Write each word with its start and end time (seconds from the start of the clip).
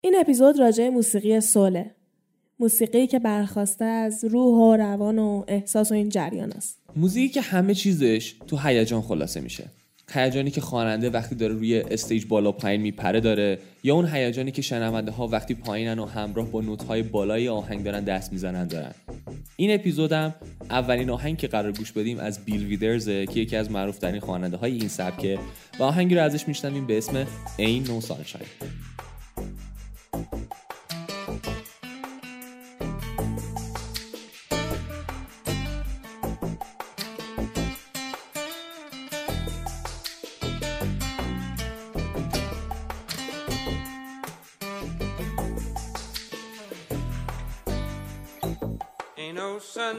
این 0.00 0.16
اپیزود 0.20 0.58
راجع 0.58 0.88
موسیقی 0.88 1.40
سوله. 1.40 1.94
موسیقی 2.58 3.06
که 3.06 3.18
برخواسته 3.18 3.84
از 3.84 4.24
روح 4.24 4.54
و 4.54 4.76
روان 4.76 5.18
و 5.18 5.44
احساس 5.48 5.90
و 5.90 5.94
این 5.94 6.08
جریان 6.08 6.52
است. 6.52 6.78
موسیقی 6.96 7.28
که 7.28 7.40
همه 7.40 7.74
چیزش 7.74 8.34
تو 8.46 8.56
هیجان 8.56 9.02
خلاصه 9.02 9.40
میشه. 9.40 9.64
هیجانی 10.10 10.50
که 10.50 10.60
خواننده 10.60 11.10
وقتی 11.10 11.34
داره 11.34 11.54
روی 11.54 11.80
استیج 11.80 12.26
بالا 12.26 12.52
پایین 12.52 12.80
میپره 12.80 13.20
داره 13.20 13.58
یا 13.84 13.94
اون 13.94 14.06
هیجانی 14.06 14.50
که 14.50 14.62
شنونده 14.62 15.10
ها 15.10 15.26
وقتی 15.26 15.54
پایینن 15.54 15.98
و 15.98 16.06
همراه 16.06 16.50
با 16.50 16.60
نوت 16.60 16.82
های 16.82 17.02
بالای 17.02 17.48
آهنگ 17.48 17.84
دارن 17.84 18.04
دست 18.04 18.32
می‌زنن 18.32 18.66
دارن. 18.66 18.92
این 19.56 19.74
اپیزودم 19.74 20.34
اولین 20.70 21.10
آهنگ 21.10 21.36
که 21.36 21.46
قرار 21.48 21.72
گوش 21.72 21.92
بدیم 21.92 22.18
از 22.18 22.44
بیل 22.44 22.66
ویدرز 22.66 23.08
که 23.08 23.40
یکی 23.40 23.56
از 23.56 23.70
معروف 23.70 23.98
ترین 23.98 24.20
خواننده 24.20 24.56
های 24.56 24.72
این 24.72 24.88
سبکه. 24.88 25.38
و 25.78 25.82
آهنگی 25.82 26.14
رو 26.14 26.22
ازش 26.22 26.48
میشنویم 26.48 26.86
به 26.86 26.98
اسم 26.98 27.26
این 27.56 27.84
نو 27.84 28.00
سانشاین 28.00 28.48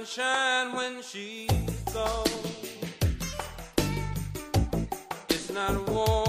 sunshine 0.05 0.73
when 0.75 1.01
she's 1.01 1.49
gone. 1.93 2.25
It's 5.29 5.51
not 5.51 5.89
warm. 5.89 6.28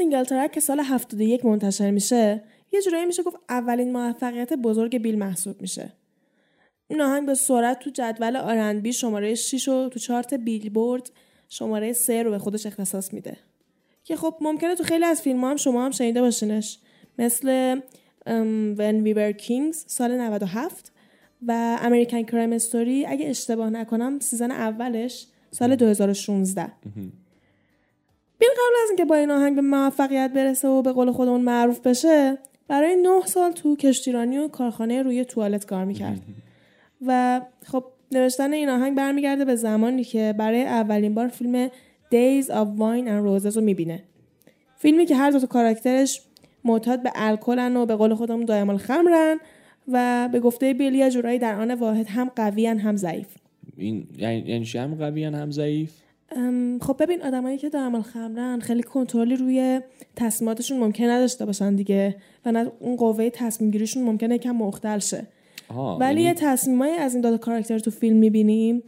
single 0.00 0.24
track 0.24 0.52
که 0.52 0.60
سال 0.60 0.80
71 0.80 1.44
منتشر 1.44 1.90
میشه 1.90 2.42
یه 2.72 2.82
جورایی 2.82 3.06
میشه 3.06 3.22
گفت 3.22 3.36
اولین 3.48 3.92
موفقیت 3.92 4.52
بزرگ 4.52 4.98
بیل 4.98 5.18
محسوب 5.18 5.60
میشه. 5.60 5.92
این 6.88 7.00
آهنگ 7.00 7.26
به 7.26 7.34
سرعت 7.34 7.78
تو 7.78 7.90
جدول 7.90 8.36
R&B 8.36 8.92
شماره 8.92 9.34
6 9.34 9.68
و 9.68 9.88
تو 9.88 9.98
chart 9.98 10.34
Billboard 10.34 11.10
شماره 11.48 11.92
3 11.92 12.22
رو 12.22 12.30
به 12.30 12.38
خودش 12.38 12.66
اختصاص 12.66 13.12
میده. 13.12 13.36
که 14.04 14.16
خب 14.16 14.34
ممکنه 14.40 14.74
تو 14.74 14.84
خیلی 14.84 15.04
از 15.04 15.22
فیلم 15.22 15.44
هم 15.44 15.56
شما 15.56 15.84
هم 15.84 15.90
شنیده 15.90 16.20
باشینش. 16.20 16.78
مثل 17.18 17.76
When 18.76 19.04
We 19.04 19.14
Were 19.14 19.42
Kings 19.46 19.76
سال 19.86 20.20
97 20.20 20.92
و 21.46 21.78
American 21.82 22.22
Crime 22.22 22.52
Story 22.52 23.06
اگه 23.06 23.26
اشتباه 23.26 23.70
نکنم 23.70 24.18
season 24.18 24.50
اولش 24.50 25.26
سال 25.50 25.76
2016 25.76 26.72
بیل 28.40 28.48
قبل 28.48 28.74
از 28.82 28.88
اینکه 28.88 29.04
با 29.04 29.14
این 29.14 29.30
آهنگ 29.30 29.54
به 29.54 29.62
موفقیت 29.62 30.30
برسه 30.34 30.68
و 30.68 30.82
به 30.82 30.92
قول 30.92 31.12
خودمون 31.12 31.40
معروف 31.40 31.80
بشه 31.80 32.38
برای 32.68 32.96
نه 32.96 33.26
سال 33.26 33.52
تو 33.52 33.76
کشتیرانی 33.76 34.38
و 34.38 34.48
کارخانه 34.48 35.02
روی 35.02 35.24
توالت 35.24 35.66
کار 35.66 35.84
می‌کرد. 35.84 36.20
و 37.06 37.40
خب 37.66 37.84
نوشتن 38.12 38.52
این 38.52 38.68
آهنگ 38.68 38.96
برمیگرده 38.96 39.44
به 39.44 39.56
زمانی 39.56 40.04
که 40.04 40.34
برای 40.38 40.62
اولین 40.62 41.14
بار 41.14 41.28
فیلم 41.28 41.68
Days 42.10 42.46
of 42.46 42.78
Wine 42.78 43.06
and 43.06 43.26
Roses 43.26 43.56
رو 43.56 43.62
می‌بینه. 43.62 44.02
فیلمی 44.76 45.06
که 45.06 45.16
هر 45.16 45.30
دو 45.30 45.40
تا 45.40 45.46
کاراکترش 45.46 46.22
معتاد 46.64 47.02
به 47.02 47.12
الکلن 47.14 47.76
و 47.76 47.86
به 47.86 47.96
قول 47.96 48.14
خودمون 48.14 48.44
دائم 48.44 48.70
الخمرن 48.70 49.40
و 49.88 50.28
به 50.32 50.40
گفته 50.40 50.74
بیل 50.74 50.94
یه 50.94 51.10
جورایی 51.10 51.38
در 51.38 51.54
آن 51.54 51.74
واحد 51.74 52.06
هم 52.08 52.30
قویان 52.36 52.78
هم 52.78 52.96
ضعیف. 52.96 53.26
این 53.76 54.06
یعنی 54.18 54.38
یعنی 54.46 54.64
هم 54.74 54.94
قویان 54.94 55.34
هم 55.34 55.50
ضعیف؟ 55.50 55.92
خب 56.80 56.96
ببین 57.00 57.22
آدمایی 57.22 57.58
که 57.58 57.68
دائم 57.68 57.94
الخمرن 57.94 58.60
خیلی 58.60 58.82
کنترلی 58.82 59.36
روی 59.36 59.80
تصمیماتشون 60.16 60.78
ممکن 60.78 61.04
نداشته 61.04 61.46
باشن 61.46 61.74
دیگه 61.74 62.16
و 62.44 62.52
نه 62.52 62.72
اون 62.80 62.96
قوه 62.96 63.30
تصمیم 63.30 63.70
گیریشون 63.70 64.02
ممکنه 64.02 64.38
کم 64.38 64.50
مختل 64.50 64.98
شه. 64.98 65.26
ولی 65.76 65.98
یعنی- 66.00 66.22
یه 66.22 66.34
تصمیمایی 66.34 66.92
از 66.94 67.14
این 67.14 67.20
دو 67.30 67.38
کاراکتر 67.38 67.78
تو 67.78 67.90
فیلم 67.90 68.16
می‌بینیم 68.16 68.82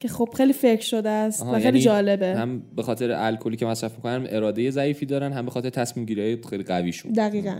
که 0.00 0.08
خب 0.08 0.28
خیلی 0.34 0.52
فکر 0.52 0.82
شده 0.82 1.08
است 1.08 1.42
و 1.42 1.52
خیلی 1.52 1.64
یعنی 1.64 1.80
جالبه. 1.80 2.36
هم 2.36 2.62
به 2.76 2.82
خاطر 2.82 3.10
الکلی 3.12 3.56
که 3.56 3.66
مصرف 3.66 3.94
می‌کنن 3.96 4.26
اراده 4.30 4.70
ضعیفی 4.70 5.06
دارن 5.06 5.32
هم 5.32 5.44
به 5.44 5.50
خاطر 5.50 5.70
تصمیم 5.70 6.06
گیری 6.06 6.42
خیلی 6.50 6.62
قویشون. 6.62 7.12
دقیقا. 7.12 7.56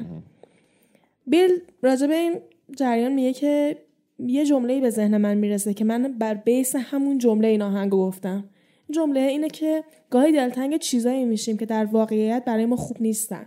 بیل 1.26 1.50
راجع 1.82 2.06
به 2.06 2.14
این 2.14 2.34
جریان 2.76 3.12
میگه 3.12 3.32
که 3.32 3.76
یه 4.18 4.46
جمله 4.46 4.80
به 4.80 4.90
ذهن 4.90 5.16
من 5.16 5.34
می‌رسه 5.34 5.74
که 5.74 5.84
من 5.84 6.14
بر 6.18 6.34
بیس 6.34 6.76
همون 6.76 7.18
جمله 7.18 7.48
این 7.48 7.62
آهنگو 7.62 8.06
گفتم. 8.06 8.44
جمله 8.92 9.20
اینه 9.20 9.48
که 9.48 9.84
گاهی 10.10 10.32
دلتنگ 10.32 10.78
چیزایی 10.78 11.24
میشیم 11.24 11.56
که 11.56 11.66
در 11.66 11.84
واقعیت 11.84 12.44
برای 12.44 12.66
ما 12.66 12.76
خوب 12.76 12.96
نیستن. 13.00 13.46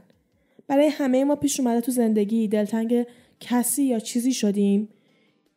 برای 0.68 0.88
همه 0.88 1.24
ما 1.24 1.36
پیش 1.36 1.60
اومده 1.60 1.82
تو 1.82 1.92
زندگی 1.92 2.48
دلتنگ 2.48 3.06
کسی 3.40 3.84
یا 3.84 4.00
چیزی 4.00 4.34
شدیم 4.34 4.90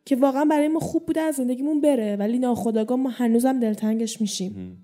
که 0.05 0.17
واقعا 0.17 0.45
برای 0.45 0.69
ما 0.69 0.81
خوب 0.81 1.07
بوده 1.07 1.21
از 1.21 1.35
زندگیمون 1.35 1.81
بره 1.81 2.17
ولی 2.17 2.39
ناخداگاه 2.39 2.99
ما 2.99 3.11
هنوزم 3.11 3.61
دلتنگش 3.61 4.21
میشیم. 4.21 4.79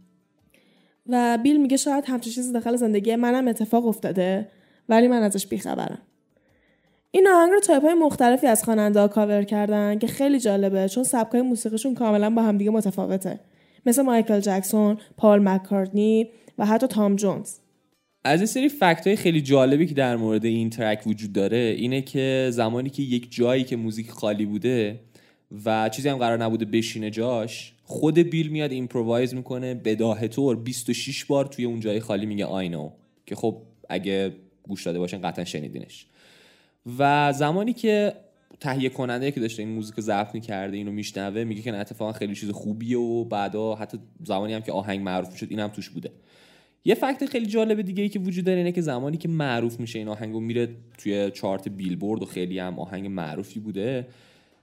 و 1.06 1.38
بیل 1.42 1.60
میگه 1.60 1.76
شاید 1.76 2.04
همچین 2.06 2.32
چیزی 2.32 2.52
داخل 2.52 2.76
زندگی 2.76 3.16
منم 3.16 3.48
اتفاق 3.48 3.86
افتاده 3.86 4.48
ولی 4.88 5.08
من 5.08 5.22
ازش 5.22 5.46
بیخبرم. 5.46 5.98
این 7.10 7.28
آهنگ 7.28 7.52
رو 7.52 7.60
تایپ 7.60 7.82
های 7.82 7.94
مختلفی 7.94 8.46
از 8.46 8.64
خواننده 8.64 9.00
ها 9.00 9.08
کاور 9.08 9.42
کردن 9.42 9.98
که 9.98 10.06
خیلی 10.06 10.40
جالبه 10.40 10.88
چون 10.88 11.04
سبکای 11.04 11.42
موسیقیشون 11.42 11.94
کاملا 11.94 12.30
با 12.30 12.42
همدیگه 12.42 12.70
متفاوته. 12.70 13.40
مثل 13.86 14.02
مایکل 14.02 14.40
جکسون، 14.40 14.98
پال 15.16 15.48
مککارتنی 15.48 16.28
و 16.58 16.66
حتی 16.66 16.86
تام 16.86 17.16
جونز. 17.16 17.58
از 18.24 18.40
این 18.40 18.46
سری 18.46 18.68
fact 18.68 19.06
های 19.06 19.16
خیلی 19.16 19.40
جالبی 19.40 19.86
که 19.86 19.94
در 19.94 20.16
مورد 20.16 20.44
این 20.44 20.70
track 20.70 21.06
وجود 21.06 21.32
داره 21.32 21.74
اینه 21.78 22.02
که 22.02 22.48
زمانی 22.52 22.90
که 22.90 23.02
یک 23.02 23.34
جایی 23.34 23.64
که 23.64 23.76
موزیک 23.76 24.10
خالی 24.10 24.46
بوده 24.46 25.00
و 25.64 25.88
چیزی 25.88 26.08
هم 26.08 26.18
قرار 26.18 26.38
نبوده 26.38 26.64
بشینه 26.64 27.10
جاش 27.10 27.72
خود 27.84 28.18
بیل 28.18 28.48
میاد 28.48 28.72
improvise 28.72 29.34
می‌کنه 29.34 29.74
بداهه 29.74 30.28
طور 30.28 30.56
26 30.56 31.24
بار 31.24 31.44
توی 31.44 31.64
اون 31.64 31.80
جای 31.80 32.00
خالی 32.00 32.26
میگه 32.26 32.44
I 32.44 32.53
know 32.53 32.90
که 33.26 33.34
خب 33.34 33.62
اگه 33.88 34.32
گوش 34.62 34.86
داده 34.86 34.98
باشن 34.98 35.20
قطعا 35.20 35.44
شنیدینش. 35.44 36.06
و 36.98 37.32
زمانی 37.32 37.72
که 37.72 38.12
تهیه 38.60 38.88
کننده 38.88 39.30
که 39.30 39.40
داشته 39.40 39.62
این 39.62 39.72
موزیک 39.72 40.00
ضبط 40.00 40.36
کرده 40.36 40.76
اینو 40.76 40.92
میشنوه 40.92 41.44
میگه 41.44 41.62
که 41.62 41.76
اتفاقا 41.76 42.12
خیلی 42.12 42.34
چیز 42.34 42.50
خوبیه 42.50 42.98
و 42.98 43.24
بعدا 43.24 43.74
حتی 43.74 43.98
زمانی 44.24 44.52
هم 44.52 44.60
که 44.60 44.72
آهنگ 44.72 45.00
معروف 45.00 45.36
شد 45.36 45.46
اینم 45.50 45.68
توش 45.68 45.90
بوده. 45.90 46.10
یه 46.84 46.94
فکت 46.94 47.26
خیلی 47.26 47.46
جالب 47.46 47.82
دیگه 47.82 48.02
ای 48.02 48.08
که 48.08 48.18
وجود 48.18 48.44
داره 48.44 48.58
اینه 48.58 48.72
که 48.72 48.80
زمانی 48.80 49.16
که 49.16 49.28
معروف 49.28 49.80
میشه 49.80 49.98
این 49.98 50.08
آهنگو 50.08 50.40
میره 50.40 50.68
توی 50.98 51.30
چارت 51.30 51.68
بیلبورد 51.68 52.22
و 52.22 52.26
خیلی 52.26 52.58
هم 52.58 52.78
آهنگ 52.78 53.06
معروفی 53.06 53.60
بوده 53.60 54.06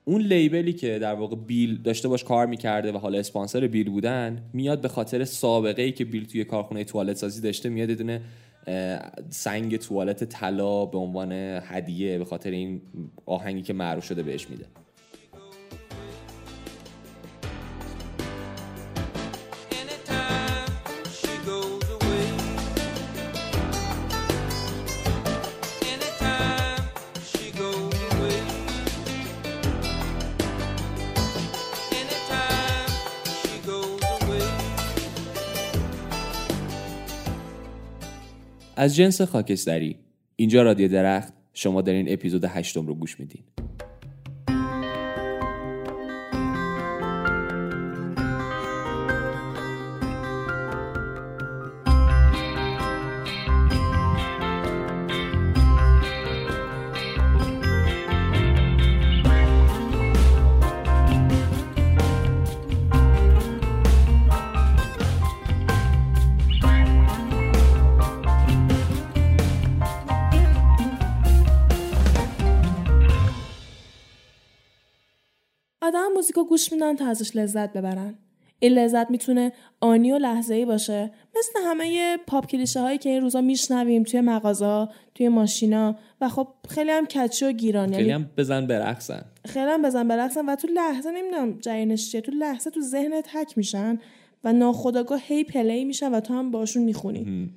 اون 0.05 0.21
لیبلی 0.21 0.73
که 0.73 0.99
در 0.99 1.13
واقع 1.13 1.35
بیل 1.35 1.81
داشته 1.81 2.07
باش 2.07 2.23
کار 2.23 2.47
می‌کرده 2.47 2.91
و 2.91 2.97
حالا 2.97 3.19
اسپانسر 3.19 3.67
بیل 3.67 3.89
بودن 3.89 4.41
میاد 4.53 4.81
به 4.81 4.88
خاطر 4.88 5.25
سابقه 5.25 5.81
ای 5.81 5.91
که 5.91 6.05
بیل 6.05 6.25
توی 6.25 6.43
کارخونه 6.43 6.83
توالت 6.83 7.17
سازی 7.17 7.41
داشته 7.41 7.69
میاد 7.69 7.89
دونه 7.89 8.21
سنگ 9.30 9.78
توالت 9.78 10.24
طلا 10.24 10.86
به 10.86 10.98
عنوان 10.98 11.31
هدیه 11.63 12.18
به 12.18 12.25
خاطر 12.25 12.52
این 12.52 12.81
آهنگی 13.25 13.62
که 13.62 13.74
معروف 13.74 14.04
شده 14.04 14.24
بهش 14.24 14.50
میده. 14.50 14.66
از 38.81 38.95
جنس 38.95 39.21
خاکستری. 39.21 39.95
اینجا 40.35 40.63
رادیو 40.63 40.88
درخت 40.88 41.33
شما 41.53 41.81
دارین 41.81 42.13
اپیزود 42.13 42.45
هشتم 42.45 42.88
رو 42.88 42.95
گوش 42.95 43.19
میدین. 43.19 43.43
آدما 76.12 76.17
موزیک 76.18 76.36
رو 76.36 76.44
گوش 76.44 76.72
میدن 76.72 76.96
تا 76.96 77.08
ازش 77.08 77.36
لذت 77.36 77.74
ببرن. 77.74 78.15
این 78.60 78.72
لذت 78.72 79.12
می‌تونه 79.12 79.51
آنی 79.80 80.12
و 80.12 80.18
لحظه 80.18 80.53
ای 80.53 80.65
باشه. 80.65 81.12
مثل 81.38 81.60
همه 81.65 82.18
پاپ 82.27 82.48
کلیشه 82.48 82.80
هایی 82.80 82.98
که 82.98 83.10
این 83.10 83.22
روزا 83.22 83.41
میشنویم 83.41 84.03
توی 84.03 84.22
مغازه 84.22 84.88
توی 85.15 85.30
ماشینا 85.30 85.96
و 86.22 86.30
خب 86.30 86.48
خیلی 86.70 86.91
هم 86.91 87.06
catchy 87.05 87.46
و 87.46 87.51
گیران. 87.51 87.91
خیلی 87.91 88.10
یعنی 88.10 88.12
هم 88.12 88.30
بزن 88.38 88.68
برقصن 88.68 89.25
خیلی 89.46 89.72
هم 89.72 89.82
بزن 89.82 90.08
برقصن 90.08 90.46
و 90.46 90.56
تو 90.56 90.68
لحظه 90.68 91.12
نمی‌دونم 91.12 91.60
جریانش 91.60 92.12
چیه 92.12 92.22
تو 92.22 92.32
لحظه 92.32 92.70
تو 92.70 92.82
ذهنت 92.82 93.36
حک 93.36 93.58
میشن 93.58 94.00
و 94.44 94.53
ناخداگاه 94.53 95.22
هی 95.24 95.44
play 95.43 95.86
میشن 95.86 96.12
و 96.12 96.20
تو 96.20 96.34
هم 96.34 96.51
باشون 96.51 96.84
می‌خونی. 96.84 97.50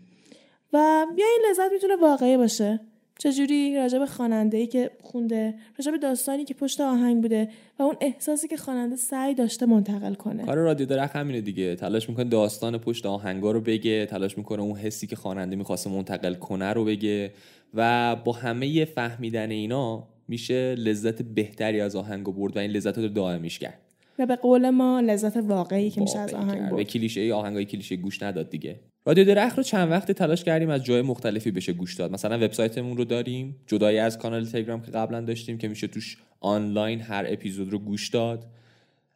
و 0.73 1.07
یا 1.17 1.27
این 1.27 1.51
لذت 1.51 1.73
می‌تونه 1.73 1.97
واقعی 1.97 2.37
باشه. 2.37 2.81
چجوری 3.19 3.77
راجع 3.77 3.99
به 3.99 4.07
خواننده 4.07 4.67
که 4.67 4.91
خونده 5.03 5.55
راجع 5.79 5.93
به 5.93 5.99
داستانی 5.99 6.45
که 6.45 6.55
پشت 6.55 6.81
آهنگ 6.81 7.23
بوده 7.23 7.49
و 7.79 7.83
اون 7.83 7.97
احساسی 8.01 8.49
که 8.49 8.57
خواننده 8.57 8.97
سعی 8.97 9.35
داشته 9.35 9.67
منتقل 9.67 10.15
کنه. 10.15 10.45
کار 10.45 10.57
رادیو 10.57 10.87
درخت 10.87 11.17
همینه 11.17 11.41
دیگه. 11.41 11.77
تلاش 11.77 12.09
می‌کنه 12.09 12.25
داستان 12.25 12.79
پشت 12.79 13.07
آهنگا 13.07 13.51
رو 13.53 13.61
بگه 13.61 14.07
تلاش 14.07 14.39
می‌کنه 14.39 14.63
اون 14.63 14.77
حسی 14.77 15.07
که 15.07 15.17
خواننده 15.17 15.57
می‌خواسته 15.57 15.91
منتقل 15.91 16.35
کنه 16.35 16.73
رو 16.73 16.85
بگه 16.85 17.33
و 17.75 18.17
با 18.17 18.33
همه 18.33 18.85
فهمیدن 18.85 19.51
اینا 19.51 20.09
میشه 20.29 20.75
لذت 20.75 21.23
بهتری 21.23 21.81
از 21.81 21.97
آهنگو 21.97 22.33
برد 22.33 22.57
و 22.57 22.61
این 22.61 22.71
لذت 22.71 22.99
رو 22.99 23.09
دائمیش 23.09 23.59
کرد. 23.59 23.84
و 24.19 24.27
به 24.27 24.37
قول 24.37 24.71
ما 24.71 25.01
لذت 25.01 25.37
واقعی 25.37 25.91
که 25.91 26.01
میشه 26.01 26.19
از 26.19 26.35
آهنگ 26.35 26.71
برد 26.71 26.83
کلیشه 26.83 27.35
آهنگای 27.35 27.65
کلیشه 27.65 27.97
گوش 27.97 28.23
نداد 28.23 28.51
دیگه. 28.51 28.81
رادیو 29.07 29.25
درخت 29.25 29.57
رو 29.57 29.63
چند 29.63 29.91
وقت 29.91 30.13
تلاش 30.13 30.45
کردیم 30.45 30.71
از 30.71 30.85
جای 30.85 31.03
مختلفی 31.03 31.51
بشه 31.51 31.73
گوش 31.73 31.95
داد. 31.95 32.13
مثلا 32.13 32.37
وبسایتمون 32.37 32.97
رو 32.97 33.05
داریم 33.05 33.57
جدای 33.67 33.99
از 33.99 34.19
کانال 34.19 34.45
تلگرام 34.45 34.83
که 34.83 34.91
قبلا 34.91 35.21
داشتیم 35.21 35.59
که 35.59 35.69
میشه 35.69 35.87
توش 35.87 36.19
آنلاین 36.41 37.01
هر 37.01 37.25
اپیزود 37.29 37.73
رو 37.73 37.79
گوش 37.79 38.09
داد. 38.09 38.47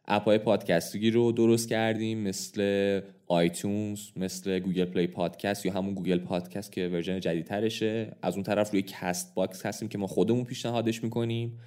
اپای 0.07 0.37
پادکست‌گیر 0.37 1.11
رو 1.11 1.31
درست 1.31 1.69
کردیم 1.69 2.17
مثل 2.17 3.01
iTunes 3.27 3.99
مثل 4.15 4.59
Google 4.59 4.85
Play 4.85 5.07
Podcast 5.07 5.65
یا 5.65 5.73
همون 5.73 5.93
Google 5.93 6.17
Podcast 6.17 6.71
که 6.71 6.87
version 6.87 7.19
جدیدترشه. 7.19 8.11
از 8.21 8.33
اون 8.33 8.43
طرف 8.43 8.71
روی 8.71 8.81
Castbox 8.81 9.65
هستیم 9.65 9.89
که 9.89 9.97
ما 9.97 10.07
خودمون 10.07 10.43
پیشنهادش 10.43 11.03
می‌کنیم. 11.03 11.59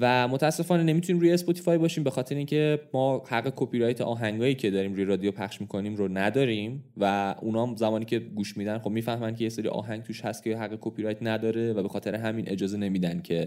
و 0.00 0.28
متاسفانه 0.28 0.82
نمی‌تونیم 0.82 1.20
روی 1.20 1.32
Spotify 1.32 1.78
باشیم 1.78 2.04
به 2.04 2.10
خاطر 2.10 2.34
اینکه 2.34 2.80
ما 2.92 3.22
حق 3.28 3.52
کپی 3.56 3.78
رایت 3.78 4.00
آهنگایی 4.00 4.54
که 4.54 4.70
داریم 4.70 4.94
روی 4.94 5.04
رادیو 5.04 5.30
پخش 5.30 5.60
می‌کنیم 5.60 5.96
رو 5.96 6.08
نداریم 6.08 6.84
و 6.96 7.34
اونام 7.40 7.76
زمانی 7.76 8.04
که 8.04 8.18
گوش 8.18 8.56
میدن 8.56 8.78
خب 8.78 8.90
می‌فهمن 8.90 9.34
که 9.34 9.44
یه 9.44 9.50
سری 9.50 9.68
آهنگ 9.68 10.02
توش 10.02 10.24
هست 10.24 10.44
که 10.44 10.56
حق 10.56 10.78
کپی 10.80 11.02
رایت 11.02 11.18
نداره 11.22 11.72
و 11.72 11.82
به 11.82 11.88
خاطر 11.88 12.14
همین 12.14 12.48
اجازه 12.48 12.78
نمیدن 12.78 13.20
که 13.20 13.46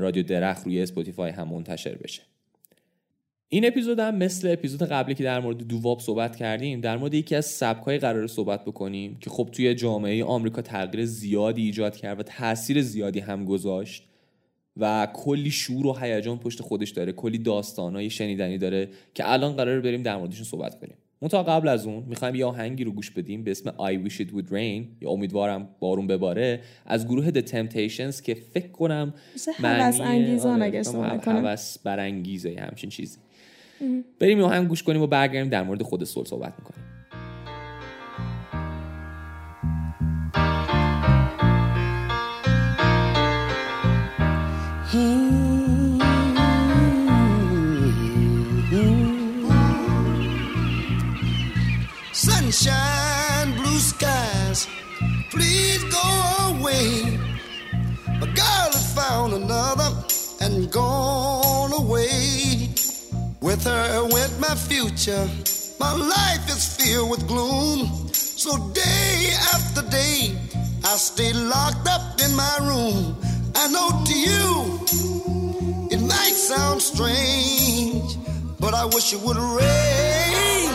رادیو 0.00 0.22
درخت 0.22 0.64
روی 0.64 0.82
اسپاتیفای 0.82 1.30
هم 1.30 1.48
منتشر 1.48 1.94
بشه. 1.94 2.22
این 3.48 3.66
اپیزود 3.66 3.98
هم 3.98 4.16
مثل 4.16 4.52
اپیزود 4.52 4.82
قبلی 4.82 5.14
که 5.14 5.24
در 5.24 5.40
مورد 5.40 5.58
دوواب 5.58 6.00
صحبت 6.00 6.36
کردیم 6.36 6.80
در 6.80 6.96
مورد 6.96 7.14
یکی 7.14 7.36
از 7.36 7.46
سبک‌های 7.46 7.98
قرار 7.98 8.26
صحبت 8.26 8.64
بکنیم 8.64 9.16
که 9.20 9.30
خب 9.30 9.48
توی 9.52 9.74
جامعه 9.74 10.24
آمریکا 10.24 10.62
تغییر 10.62 11.04
زیادی 11.04 11.62
ایجاد 11.62 11.96
کرد 11.96 12.20
و 12.20 12.22
تاثیر 12.22 12.82
زیادی 12.82 13.20
هم 13.20 13.44
گذاشت. 13.44 14.09
و 14.76 15.08
کلی 15.14 15.50
شور 15.50 15.86
و 15.86 15.96
هیجان 16.00 16.38
پشت 16.38 16.62
خودش 16.62 16.90
داره 16.90 17.12
کلی 17.12 17.38
داستانای 17.38 18.10
شنیدنی 18.10 18.58
داره 18.58 18.88
که 19.14 19.32
الان 19.32 19.52
قرار 19.52 19.80
بریم 19.80 20.02
در 20.02 20.16
موردشون 20.16 20.44
صحبت 20.44 20.80
کنیم. 20.80 20.94
منتها 21.22 21.42
قبل 21.42 21.68
از 21.68 21.86
اون 21.86 22.04
می‌خوایم 22.08 22.34
یه 22.34 22.44
آهنگی 22.44 22.84
رو 22.84 22.92
گوش 22.92 23.10
بدیم 23.10 23.44
به 23.44 23.50
اسم 23.50 23.70
I 23.70 24.08
Wish 24.08 24.14
It 24.14 24.28
Would 24.30 24.48
Rain. 24.50 24.84
یا 25.00 25.10
امیدوارم 25.10 25.68
بارون 25.80 26.06
بباره. 26.06 26.60
از 26.86 27.06
گروه 27.08 27.30
The 27.30 27.42
Temptations 27.42 28.22
که 28.22 28.34
فکر 28.34 28.68
کنم 28.68 29.14
معنی- 29.60 30.00
انگیزان 30.00 30.62
اگه 30.62 30.82
برانگیزه 31.84 32.56
همچین 32.60 32.90
چیزی. 32.90 33.18
بریم 34.18 34.38
یه 34.38 34.44
آهنگ 34.44 34.68
گوش 34.68 34.82
کنیم 34.82 35.02
و 35.02 35.06
برگردیم 35.06 35.50
در 35.50 35.62
مورد 35.62 35.82
خود 35.82 36.04
سول 36.04 36.24
صحبت 36.24 36.54
می‌کنیم. 36.58 36.89
Hmm. 44.92 46.00
Sunshine, 52.12 53.54
blue 53.54 53.78
skies, 53.78 54.66
please 55.30 55.84
go 55.84 56.58
away. 56.58 57.20
My 58.18 58.26
girl 58.34 58.70
has 58.74 58.92
found 58.92 59.32
another 59.32 59.94
and 60.40 60.68
gone 60.72 61.72
away. 61.72 62.70
With 63.40 63.62
her 63.62 64.08
went 64.10 64.40
my 64.40 64.56
future. 64.56 65.30
My 65.78 65.92
life 65.94 66.48
is 66.48 66.76
filled 66.76 67.10
with 67.10 67.28
gloom. 67.28 68.08
So 68.12 68.58
day 68.70 69.30
after 69.54 69.82
day, 69.88 70.36
I 70.82 70.96
stay 70.96 71.32
locked 71.32 71.86
up 71.86 72.20
in 72.20 72.34
my 72.34 72.58
room. 72.62 73.29
I 73.62 73.68
know 73.68 73.90
to 74.06 74.14
you, 74.18 74.80
it 75.90 76.00
might 76.00 76.32
sound 76.34 76.80
strange, 76.80 78.16
but 78.58 78.72
I 78.72 78.86
wish 78.86 79.12
it 79.12 79.20
would 79.20 79.36
rain. 79.36 80.70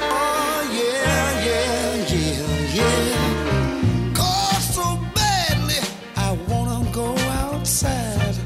Oh, 0.00 0.70
yeah, 0.72 1.44
yeah, 1.48 1.94
yeah, 2.14 2.78
yeah. 2.78 4.14
Cause 4.14 4.74
so 4.74 4.98
badly, 5.14 5.76
I 6.16 6.32
wanna 6.48 6.90
go 6.92 7.14
outside. 7.44 8.36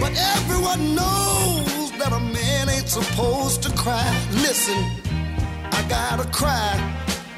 But 0.00 0.12
everyone 0.36 0.94
knows 0.94 1.92
that 1.98 2.10
a 2.10 2.20
man 2.20 2.70
ain't 2.70 2.88
supposed 2.88 3.62
to 3.64 3.70
cry. 3.76 4.08
Listen, 4.46 4.78
I 5.72 5.84
gotta 5.90 6.26
cry, 6.30 6.72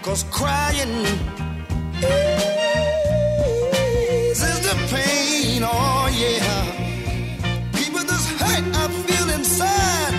cause 0.02 0.22
crying 0.30 0.94
eases 4.30 4.60
the 4.60 4.74
pain. 4.94 5.23
Yeah. 6.14 6.82
This 8.06 8.28
hurt 8.38 8.76
I 8.76 8.88
feel 9.06 9.30
inside, 9.30 10.14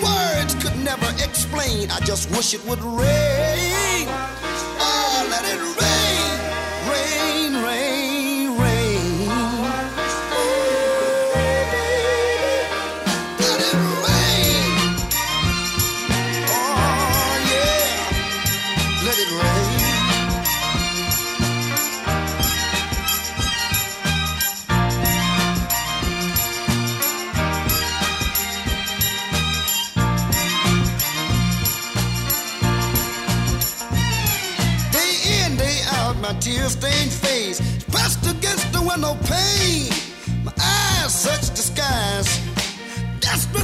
words 0.00 0.54
could 0.54 0.78
never 0.84 1.10
explain. 1.22 1.90
I 1.90 1.98
just 2.00 2.30
wish 2.30 2.54
it 2.54 2.64
would 2.66 2.80
rain. 2.80 4.45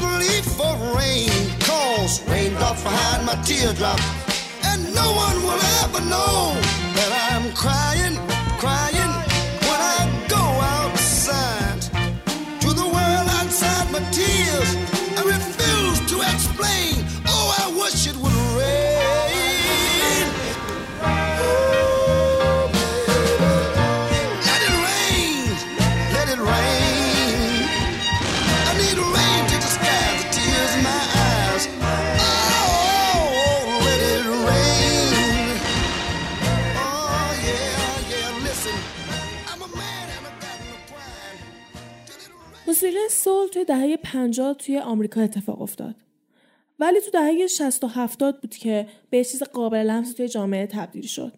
Desperately 0.03 0.43
for 0.43 0.99
rain. 0.99 1.31
Cause 1.61 2.27
raindrops 2.29 2.83
behind 2.83 3.27
my 3.27 3.35
teardrops, 3.45 4.03
and 4.65 4.83
no 4.95 5.13
one 5.13 5.37
will 5.43 5.63
ever 5.83 6.01
know 6.09 6.55
that 6.97 7.11
I'm 7.31 7.53
crying, 7.53 8.17
crying 8.59 9.12
سول 43.25 43.49
توی 43.49 43.65
دهه 43.65 43.97
50 43.97 44.55
توی 44.55 44.79
آمریکا 44.79 45.21
اتفاق 45.21 45.63
افتاد. 45.63 45.95
ولی 46.79 47.01
تو 47.01 47.11
دهه 47.11 47.47
60 47.47 47.85
و 47.85 47.87
70 47.87 48.41
بود 48.41 48.55
که 48.55 48.87
به 49.11 49.25
چیز 49.25 49.43
قابل 49.43 49.79
لمس 49.79 50.13
توی 50.13 50.29
جامعه 50.29 50.67
تبدیل 50.67 51.07
شد. 51.07 51.33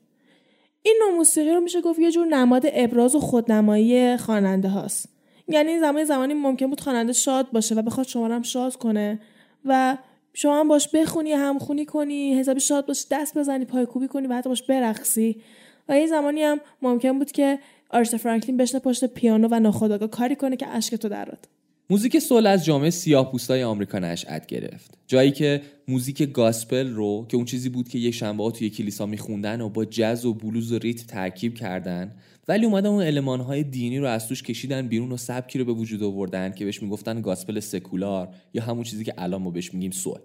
این 0.82 1.00
نوع 1.00 1.16
موسیقی 1.16 1.50
رو 1.50 1.60
میشه 1.60 1.80
گفت 1.80 1.98
یه 1.98 2.10
جور 2.10 2.26
نماد 2.26 2.62
ابراز 2.72 3.14
و 3.14 3.20
خودنمایی 3.20 4.16
خواننده 4.16 4.68
هاست. 4.68 5.08
یعنی 5.48 5.78
زمان 5.78 6.04
زمانی 6.04 6.34
ممکن 6.34 6.66
بود 6.66 6.80
خواننده 6.80 7.12
شاد 7.12 7.50
باشه 7.50 7.74
و 7.74 7.82
بخواد 7.82 8.06
شما 8.06 8.26
هم 8.26 8.42
شاد 8.42 8.76
کنه 8.76 9.20
و 9.64 9.96
شما 10.34 10.60
هم 10.60 10.68
باش 10.68 10.88
بخونی 10.88 11.32
همخونی 11.32 11.86
کنی 11.86 12.34
حسابی 12.34 12.60
شاد 12.60 12.86
باشی 12.86 13.06
دست 13.10 13.38
بزنی 13.38 13.64
پایکوبی 13.64 14.08
کنی 14.08 14.26
و 14.26 14.34
حتی 14.34 14.48
باش 14.48 14.62
برقصی 14.62 15.42
و 15.88 15.98
یه 15.98 16.06
زمانی 16.06 16.42
هم 16.42 16.60
ممکن 16.82 17.18
بود 17.18 17.32
که 17.32 17.58
آرتا 17.90 18.16
فرانکلین 18.16 18.56
بشینه 18.56 18.80
پشت 18.80 19.04
پیانو 19.04 19.48
و 19.50 19.60
ناخودآگاه 19.60 20.10
کاری 20.10 20.36
کنه 20.36 20.56
که 20.56 20.68
اشک 20.68 20.94
تو 20.94 21.08
دراد 21.08 21.38
موزیک 21.90 22.18
سول 22.18 22.46
از 22.46 22.64
جامعه 22.64 22.90
سیاه 22.90 23.32
پوستای 23.32 23.62
آمریکا 23.62 23.98
نشأت 23.98 24.46
گرفت. 24.46 24.98
جایی 25.06 25.30
که 25.30 25.62
موزیک 25.88 26.22
گاسپل 26.22 26.90
رو 26.90 27.26
که 27.28 27.36
اون 27.36 27.46
چیزی 27.46 27.68
بود 27.68 27.88
که 27.88 27.98
یک 27.98 28.14
شنبه 28.14 28.50
توی 28.50 28.70
کلیسا 28.70 29.06
میخوندن 29.06 29.60
و 29.60 29.68
با 29.68 29.84
جز 29.84 30.24
و 30.24 30.34
بلوز 30.34 30.72
و 30.72 30.78
ریتم 30.78 31.06
ترکیب 31.06 31.54
کردن 31.54 32.14
ولی 32.48 32.66
اومدن 32.66 32.88
اون 32.88 33.02
المانهای 33.02 33.62
دینی 33.62 33.98
رو 33.98 34.06
از 34.06 34.28
توش 34.28 34.42
کشیدن 34.42 34.88
بیرون 34.88 35.12
و 35.12 35.16
سبکی 35.16 35.58
رو 35.58 35.64
به 35.64 35.72
وجود 35.72 36.02
آوردن 36.02 36.52
که 36.52 36.64
بهش 36.64 36.82
می‌گفتن 36.82 37.20
گاسپل 37.20 37.60
سکولار 37.60 38.28
یا 38.54 38.62
همون 38.62 38.84
چیزی 38.84 39.04
که 39.04 39.14
الان 39.18 39.42
ما 39.42 39.50
بهش 39.50 39.74
میگیم 39.74 39.90
سول. 39.90 40.18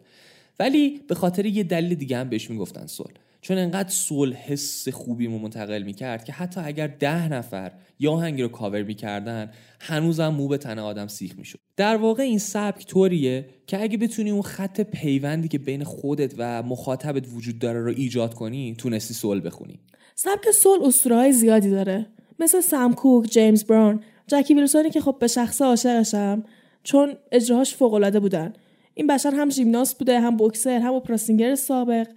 ولی 0.60 1.02
به 1.08 1.16
خاطر 1.16 1.46
یه 1.46 1.64
دلیل 1.64 1.96
دیگه 1.96 2.18
هم 2.18 2.30
بهش 2.30 2.50
می‌گفتن 2.50 2.86
سول. 2.86 3.12
چون 3.42 3.58
انقدر 3.58 3.90
سول 3.90 4.34
حس 4.34 4.90
خوبی 4.90 5.28
رو 5.28 5.38
منتقل 5.38 5.84
می‌کرد 5.84 6.24
که 6.24 6.34
حتی 6.34 6.62
اگر 6.64 6.88
ده 6.88 7.30
نفر 7.30 7.72
یا 8.00 8.12
آهنگی 8.12 8.42
رو 8.42 8.48
کاور 8.48 8.84
می‌کردن 8.84 9.52
هنوزم 9.80 10.28
مو 10.28 10.48
به 10.48 10.58
تن 10.58 10.80
آدم 10.80 11.08
سیخ 11.08 11.38
می‌شد. 11.38 11.60
در 11.78 11.98
واقع 11.98 12.24
این 12.24 12.40
سبک 12.40 12.86
طوریه 12.86 13.46
که 13.68 13.82
اگه 13.82 13.98
بتونی 13.98 14.32
اون 14.32 14.42
خط 14.42 14.82
پیوندی 14.82 15.48
که 15.48 15.58
بین 15.58 15.84
خودت 15.84 16.34
و 16.38 16.64
مخاطبت 16.64 17.28
وجود 17.34 17.60
داره 17.60 17.80
رو 17.82 17.94
ایجاد 17.98 18.34
کنی 18.34 18.76
تونستی 18.78 19.14
سول 19.14 19.46
بخونی. 19.46 19.80
سبک 20.16 20.52
سول 20.52 20.80
اسطوره 20.84 21.32
زیادی 21.32 21.70
داره. 21.70 22.06
مثل 22.40 22.62
سم 22.62 22.94
کوک، 22.94 23.26
جیمز 23.30 23.64
براون، 23.64 24.04
جکی 24.28 24.54
ویلسونی 24.54 24.90
که 24.90 25.02
خب 25.02 25.16
به 25.20 25.28
شخص 25.28 25.62
عاشقشم 25.62 26.44
چون 26.84 27.14
اجراهاش 27.32 27.76
فوق 27.76 28.20
بودن. 28.20 28.54
این 28.94 29.08
بشر 29.08 29.32
هم 29.32 29.50
ژیمناست 29.50 30.00
بوده 30.00 30.20
هم 30.20 30.38
بوکسر 30.38 30.80
هم 30.80 30.94
opera 30.94 31.22
singer 31.22 31.56
سابق. 31.56 32.08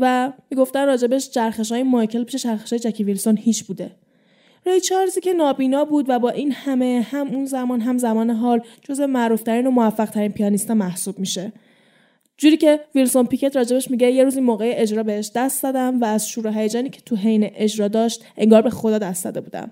و 0.00 0.32
می‌گفتن 0.50 0.86
راجبش 0.86 1.30
چرخش 1.30 1.72
های 1.72 1.82
مایکل 1.82 2.24
پیش 2.24 2.36
چرخش 2.42 2.72
های 2.72 2.78
جکی 2.78 3.04
ویلسون 3.04 3.36
هیچ 3.36 3.64
بوده. 3.64 3.90
ری 4.66 4.80
چارلزی 4.80 5.20
که 5.20 5.32
نابینا 5.32 5.84
بود 5.84 6.06
و 6.08 6.18
با 6.18 6.30
این 6.30 6.52
همه 6.52 7.06
هم 7.10 7.28
اون 7.28 7.46
زمان 7.46 7.80
هم 7.80 7.98
زمان 7.98 8.30
حال 8.30 8.60
جز 8.82 9.00
معروفترین 9.00 9.66
و 9.66 9.70
موفقترین 9.70 10.32
پیانیستا 10.32 10.74
محسوب 10.74 11.18
میشه. 11.18 11.52
جوری 12.36 12.56
که 12.56 12.80
ویلسون 12.94 13.26
پیکت 13.26 13.56
راجبش 13.56 13.90
میگه 13.90 14.10
یه 14.10 14.24
روزی 14.24 14.40
موقع 14.40 14.74
اجرا 14.76 15.02
بهش 15.02 15.30
دست 15.34 15.62
دادم 15.62 16.00
و 16.00 16.04
از 16.04 16.28
شور 16.28 16.46
و 16.46 16.50
هیجانی 16.50 16.90
که 16.90 17.00
تو 17.00 17.16
حین 17.16 17.50
اجرا 17.54 17.88
داشت 17.88 18.24
انگار 18.36 18.62
به 18.62 18.70
خدا 18.70 18.98
دست 18.98 19.24
داده 19.24 19.40
بودم. 19.40 19.70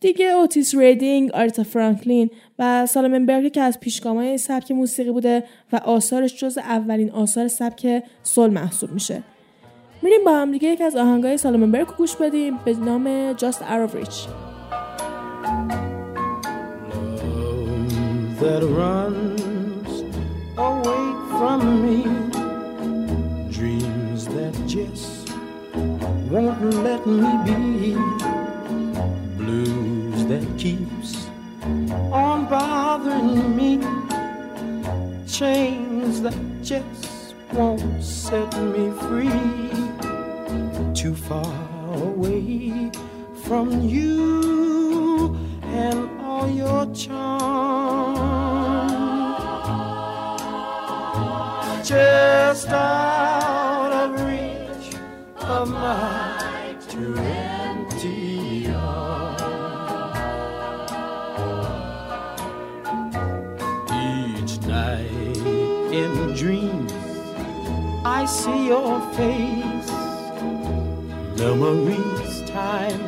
دیگه 0.00 0.26
اوتیس 0.26 0.74
ریدینگ، 0.74 1.30
آرتا 1.30 1.62
فرانکلین 1.62 2.30
و 2.58 2.86
سالمن 2.86 3.26
برگ 3.26 3.52
که 3.52 3.60
از 3.60 3.80
پیشگامای 3.80 4.38
سبک 4.38 4.70
موسیقی 4.70 5.10
بوده 5.10 5.44
و 5.72 5.76
آثارش 5.76 6.36
جز 6.36 6.58
اولین 6.58 7.10
آثار 7.10 7.48
سبک 7.48 8.02
سول 8.22 8.50
محسوب 8.50 8.92
میشه. 8.92 9.22
میریم 10.01 10.23
با 10.25 10.31
هم 10.31 10.51
دیگه 10.51 10.69
یک 10.69 10.81
از 10.81 10.95
آهنگای 10.95 11.37
سالمن 11.37 11.71
برگ 11.71 11.87
رو 11.87 11.93
گوش 11.97 12.15
بدیم 12.15 12.57
به 12.65 12.73
نام 12.73 13.33
Just 13.33 13.61
Out 13.61 13.89
of 13.89 13.95
Reach. 13.95 14.27
that 18.45 18.63
runs 18.63 20.01
away 20.57 21.05
from 21.37 21.81
me. 21.83 22.03
Dreams 23.49 24.27
that 24.27 24.53
just 24.67 25.29
won't 26.29 26.61
let 26.83 27.07
me 27.07 27.31
be. 27.45 27.95
Blues 29.37 30.25
that 30.27 30.45
keeps 30.59 31.27
on 32.11 32.45
bothering 32.45 33.55
me. 33.55 33.79
Chains 35.27 36.21
that 36.21 36.37
just 36.61 37.35
won't 37.53 38.03
set 38.03 38.55
me 38.61 38.91
free. 39.07 39.68
Too 41.00 41.14
far 41.14 41.94
away 41.94 42.90
from 43.44 43.88
you 43.88 45.34
and 45.62 46.20
all 46.20 46.46
your 46.50 46.84
charms. 46.92 47.38
Just 51.88 52.68
out 52.68 53.92
of 53.94 54.20
reach 54.26 54.94
of 55.40 55.70
my 55.70 56.76
too 56.86 57.14
empty 57.16 58.70
arms. 58.70 59.40
Each 63.90 64.60
night 64.66 65.38
in 65.90 66.34
dreams, 66.34 66.92
I 68.04 68.26
see 68.26 68.66
your. 68.66 68.99
Memories 71.40 72.42
time 72.42 73.00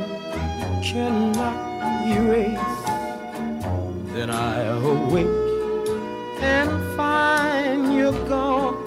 cannot 0.83 1.55
erase. 2.09 2.83
Then 4.14 4.31
I 4.31 4.62
awake 4.73 5.27
and 6.40 6.71
find 6.97 7.95
you're 7.95 8.27
gone. 8.27 8.83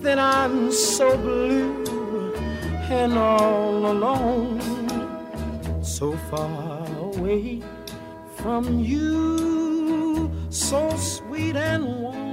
Then 0.00 0.20
I'm 0.20 0.70
so 0.70 1.16
blue 1.16 1.84
and 2.88 3.18
all 3.18 3.90
alone, 3.90 4.60
so 5.82 6.16
far 6.30 6.86
away 6.98 7.60
from 8.36 8.78
you, 8.78 10.30
so 10.50 10.88
sweet 10.96 11.56
and 11.56 11.84
warm. 12.00 12.30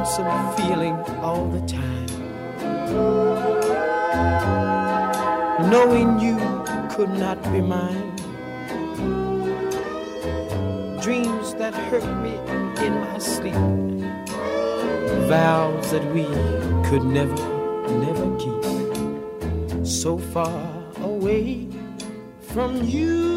Lonesome 0.00 0.56
feeling 0.56 0.94
all 1.20 1.46
the 1.50 1.60
time. 1.66 2.06
Knowing 5.70 6.18
you 6.18 6.38
could 6.88 7.10
not 7.10 7.36
be 7.52 7.60
mine. 7.60 8.16
Dreams 11.02 11.54
that 11.56 11.74
hurt 11.74 12.08
me 12.24 12.34
in 12.86 12.94
my 12.98 13.18
sleep. 13.18 13.52
Vows 15.28 15.90
that 15.90 16.06
we 16.14 16.24
could 16.88 17.04
never, 17.04 17.36
never 18.06 18.26
keep. 18.38 19.86
So 19.86 20.16
far 20.16 20.82
away 21.02 21.68
from 22.40 22.82
you 22.84 23.29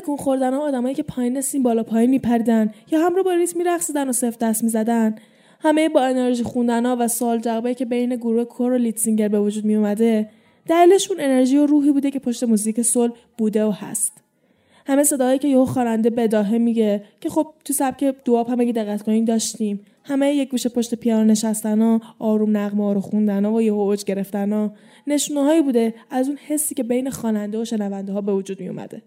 تکون 0.00 0.16
خوردن 0.16 0.54
ها 0.54 0.60
آدمایی 0.60 0.94
که 0.94 1.02
پایین 1.02 1.40
سیم 1.40 1.62
بالا 1.62 1.82
پایین 1.82 2.10
میپریدن 2.10 2.70
یا 2.90 3.00
هم 3.00 3.14
رو 3.14 3.22
با 3.22 3.32
ریتم 3.32 3.58
میرقصیدن 3.58 4.08
و 4.08 4.12
سفت 4.12 4.38
دست 4.38 4.62
می‌زدن. 4.62 5.14
همه 5.60 5.88
با 5.88 6.02
انرژی 6.04 6.42
خوندن 6.42 6.86
ها 6.86 6.96
و 7.00 7.08
سال 7.08 7.38
جغبه 7.38 7.74
که 7.74 7.84
بین 7.84 8.16
گروه 8.16 8.44
کور 8.44 8.72
و 8.72 8.76
لیتسینگر 8.76 9.28
به 9.28 9.40
وجود 9.40 9.64
میومده 9.64 10.30
دلیلشون 10.66 11.16
انرژی 11.20 11.58
و 11.58 11.66
روحی 11.66 11.92
بوده 11.92 12.10
که 12.10 12.18
پشت 12.18 12.44
موزیک 12.44 12.82
سول 12.82 13.10
بوده 13.38 13.64
و 13.64 13.70
هست. 13.70 14.12
همه 14.86 15.04
صداهایی 15.04 15.38
که 15.38 15.48
یهو 15.48 15.64
خواننده 15.64 16.10
بداهه 16.10 16.58
میگه 16.58 17.04
که 17.20 17.28
خب 17.28 17.46
تو 17.64 17.72
سبک 17.72 18.14
دواب 18.24 18.48
هم 18.48 18.60
اگه 18.60 18.72
دقت 18.72 19.02
کنین 19.02 19.24
داشتیم. 19.24 19.80
همه 20.04 20.34
یک 20.34 20.50
گوشه 20.50 20.68
پشت 20.68 20.94
پیانو 20.94 21.24
نشستن 21.24 21.82
ها 21.82 22.00
آروم 22.18 22.56
نغمه 22.56 22.84
ها 22.84 22.92
رو 22.92 23.00
خوندن 23.00 23.44
ها 23.44 23.52
و 23.52 23.62
یهو 23.62 23.80
اوج 23.80 24.04
گرفتن 24.04 24.52
ها 24.52 24.72
نشونه 25.06 25.42
هایی 25.42 25.62
بوده 25.62 25.94
از 26.10 26.28
اون 26.28 26.36
حسی 26.36 26.74
که 26.74 26.82
بین 26.82 27.10
خواننده 27.10 27.60
و 27.60 27.64
شنونده 27.64 28.12
ها 28.12 28.20
به 28.20 28.32
وجود 28.32 28.60
می 28.60 28.68
اومده 28.68 29.02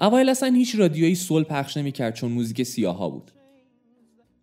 اوایل 0.00 0.28
اصلا 0.28 0.54
هیچ 0.54 0.74
رادیویی 0.74 1.14
سول 1.14 1.44
پخش 1.44 1.76
نمی‌کرد 1.76 2.14
چون 2.14 2.32
موزیک 2.32 2.62
سیاها 2.62 3.10
بود. 3.10 3.30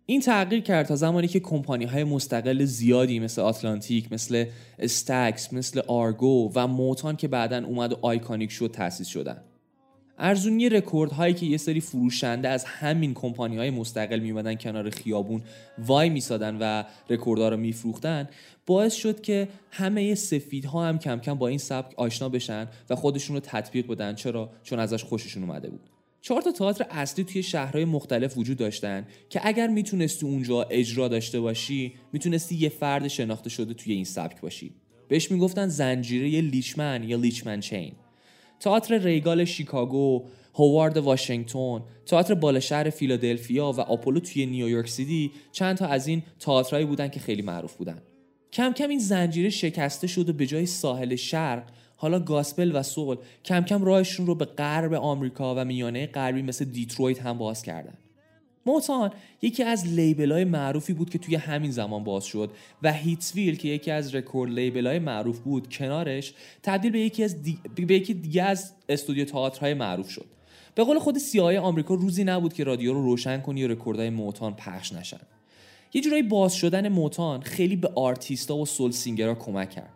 این 0.06 0.20
تغییر 0.20 0.62
کرد 0.62 0.86
تا 0.86 0.96
زمانی 0.96 1.28
که 1.28 1.40
کمپانی 1.40 1.84
های 1.84 2.04
مستقل 2.04 2.64
زیادی 2.64 3.20
مثل 3.20 3.42
آتلانتیک 3.42 4.12
مثل 4.12 4.44
استکس 4.78 5.52
مثل 5.52 5.80
آرگو 5.88 6.52
و 6.54 6.66
موتاون 6.66 7.16
که 7.16 7.28
بعدا 7.28 7.64
اومد 7.64 7.92
و 7.92 7.98
iconic 8.02 8.50
شد 8.50 8.70
تأسیس 8.70 9.08
شدن. 9.08 9.42
ارزونی 10.18 10.68
رکورد 10.68 11.12
هایی 11.12 11.34
که 11.34 11.46
یه 11.46 11.56
سری 11.56 11.80
فروشنده 11.80 12.48
از 12.48 12.64
همین 12.64 13.14
کمپانی 13.14 13.56
های 13.56 13.70
مستقل 13.70 14.18
میومدن 14.18 14.54
کنار 14.54 14.90
خیابون 14.90 15.42
وای 15.78 16.08
میسادن 16.08 16.56
و 16.60 16.84
رکوردها 17.10 17.48
رو 17.48 17.56
میفروختن 17.56 18.28
باعث 18.66 18.94
شد 18.94 19.20
که 19.20 19.48
همه 19.70 20.14
سفیدها 20.14 20.86
هم 20.88 20.98
کم 20.98 21.18
کم 21.20 21.34
با 21.34 21.48
این 21.48 21.58
سبک 21.58 21.94
آشنا 21.96 22.28
بشن 22.28 22.68
و 22.90 22.96
خودشون 22.96 23.36
رو 23.36 23.42
تطبیق 23.44 23.86
بدن. 23.86 24.14
چرا؟ 24.14 24.50
چون 24.62 24.78
ازش 24.78 25.04
خوششون 25.04 25.42
اومده 25.42 25.70
بود. 25.70 25.80
چهار 26.20 26.42
تا 26.42 26.52
تئاتر 26.52 26.86
اصلی 26.90 27.24
توی 27.24 27.42
شهرهای 27.42 27.84
مختلف 27.84 28.38
وجود 28.38 28.56
داشتن 28.56 29.06
که 29.30 29.40
اگر 29.44 29.66
می‌تونستی 29.66 30.26
اونجا 30.26 30.62
اجرا 30.62 31.08
داشته 31.08 31.40
باشی 31.40 31.92
می‌تونستی 32.12 32.54
یه 32.54 32.68
فرد 32.68 33.08
شناخته 33.08 33.50
شده 33.50 33.74
توی 33.74 33.92
این 33.92 34.04
سبک 34.04 34.40
باشی. 34.40 34.72
بهش 35.08 35.30
می‌گفتن 35.30 35.68
زنجیره 35.68 36.40
لیچمن 36.40 37.04
یا 37.04 37.16
لیچمن 37.16 37.60
chain. 37.60 37.92
تئاتر 38.62 38.98
ریگال 38.98 39.44
شیکاگو، 39.44 40.24
هوارد 40.54 40.96
واشنگتن، 40.96 41.82
تئاتر 42.06 42.34
بالشهر 42.34 42.90
فیلادلفیا 42.90 43.72
و 43.72 43.80
آپولو 43.80 44.20
توی 44.20 44.46
نیویورک 44.46 44.88
سیتی 44.88 45.30
چند 45.52 45.76
تا 45.76 45.86
از 45.86 46.06
این 46.06 46.22
تئاترایی 46.40 46.86
بودن 46.86 47.08
که 47.08 47.20
خیلی 47.20 47.42
معروف 47.42 47.74
بودن. 47.74 48.02
کم 48.52 48.72
کم 48.72 48.88
این 48.88 48.98
زنجیره 48.98 49.50
شکسته 49.50 50.06
شد 50.06 50.28
و 50.28 50.32
به 50.32 50.46
جای 50.46 50.66
ساحل 50.66 51.16
شرق 51.16 51.64
حالا 51.96 52.20
gospel 52.20 52.76
و 52.76 52.82
soul 52.82 53.16
کم 53.44 53.60
کم 53.60 53.84
راهشون 53.84 54.26
رو 54.26 54.34
به 54.34 54.44
غرب 54.44 54.92
آمریکا 54.92 55.54
و 55.54 55.64
میانه 55.64 56.06
غربی 56.06 56.42
مثل 56.42 56.64
دیترویت 56.64 57.22
هم 57.22 57.38
باز 57.38 57.62
کردن. 57.62 57.94
Motown 58.66 59.10
یکی 59.42 59.62
از 59.62 59.86
label 59.86 60.32
های 60.32 60.44
معروفی 60.44 60.92
بود 60.92 61.10
که 61.10 61.18
توی 61.18 61.36
همین 61.36 61.70
زمان 61.70 62.04
باز 62.04 62.24
شد 62.24 62.50
و 62.82 62.92
Hitsville 62.92 63.56
که 63.56 63.68
یکی 63.68 63.90
از 63.90 64.14
record 64.14 64.52
label 64.52 64.86
های 64.86 64.98
معروف 64.98 65.38
بود 65.38 65.68
کنارش 65.68 66.34
تبدیل 66.62 66.92
به 66.92 67.00
یکی 67.00 67.24
از 67.24 67.42
دی... 67.42 67.58
به 67.86 67.94
یکی 67.94 68.14
دیگه 68.14 68.42
از 68.42 68.72
استودیو 68.88 69.24
تئاترهای 69.24 69.74
معروف 69.74 70.10
شد. 70.10 70.26
به 70.74 70.84
قول 70.84 70.98
خود 70.98 71.18
سیاهای 71.18 71.58
آمریکا 71.58 71.94
روزی 71.94 72.24
نبود 72.24 72.52
که 72.52 72.64
رادیو 72.64 72.92
رو 72.92 73.02
روشن 73.02 73.40
کنی 73.40 73.64
و 73.64 73.68
record 73.68 74.10
های 74.10 74.21
Motown 74.21 74.54
پخش 74.54 74.92
نشن. 74.92 75.20
یه 75.92 76.00
جورایی 76.00 76.22
باز 76.22 76.54
شدن 76.54 76.88
Motown 76.88 77.40
خیلی 77.40 77.76
به 77.76 77.90
آرتیستا 77.94 78.56
و 78.56 78.66
soul 78.66 78.90
singer 78.90 79.28
ها 79.28 79.34
کمک 79.34 79.70
کرد. 79.70 79.92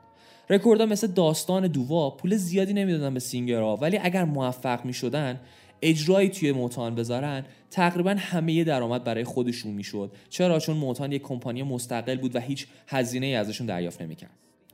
رکوردها 0.51 0.87
مثل 0.87 1.07
داستان 1.07 1.67
دووا 1.67 2.11
پول 2.11 2.37
زیادی 2.37 2.73
نمی‌دادن 2.73 3.15
به 3.15 3.21
singer 3.21 3.69
ها 3.69 3.77
ولی 3.77 3.99
اگر 3.99 4.25
موفق 4.25 4.85
می‌شدن 4.85 5.41
اجرایی 5.89 6.29
توی 6.29 6.53
Motown 6.53 6.95
بذارن 6.95 7.45
تقریبا 7.71 8.15
همه 8.19 8.65
درآمد 8.65 9.05
برای 9.05 9.25
خودشون 9.25 9.73
می‌شد. 9.73 10.13
چرا؟ 10.31 10.59
چون 10.59 10.77
Motown 10.77 11.13
یک 11.13 11.23
کمپانی 11.23 11.63
مستقل 11.63 12.17
بود 12.17 12.37
و 12.37 12.41
هیچ 12.41 12.67
هزینه 12.89 13.27
ای 13.27 13.35
ازشون 13.35 13.67
دریافت 13.67 14.03
نمی‌کرد. 14.03 14.31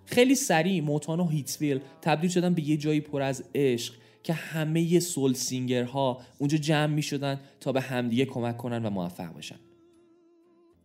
خیلی 0.07 0.35
سریع 0.35 0.83
Motown 0.83 1.21
و 1.21 1.29
Hitsville 1.29 1.81
تبدیل 2.03 2.31
شدن 2.31 2.55
به 2.55 2.69
یه 2.69 2.77
جایی 2.77 3.01
پر 3.01 3.23
از 3.23 3.45
عشق 3.55 3.95
که 4.23 4.33
همه 4.33 5.01
soul 5.01 5.33
singer 5.33 6.08
ها 6.08 6.21
اونجا 6.39 6.59
جمع 6.59 6.95
می 6.95 7.03
شدن 7.03 7.41
تا 7.61 7.73
به 7.73 7.81
همدیگه 7.81 8.25
کمک 8.25 8.57
کنن 8.57 8.87
و 8.87 8.91
موفق 8.91 9.37
بشن. 9.37 9.59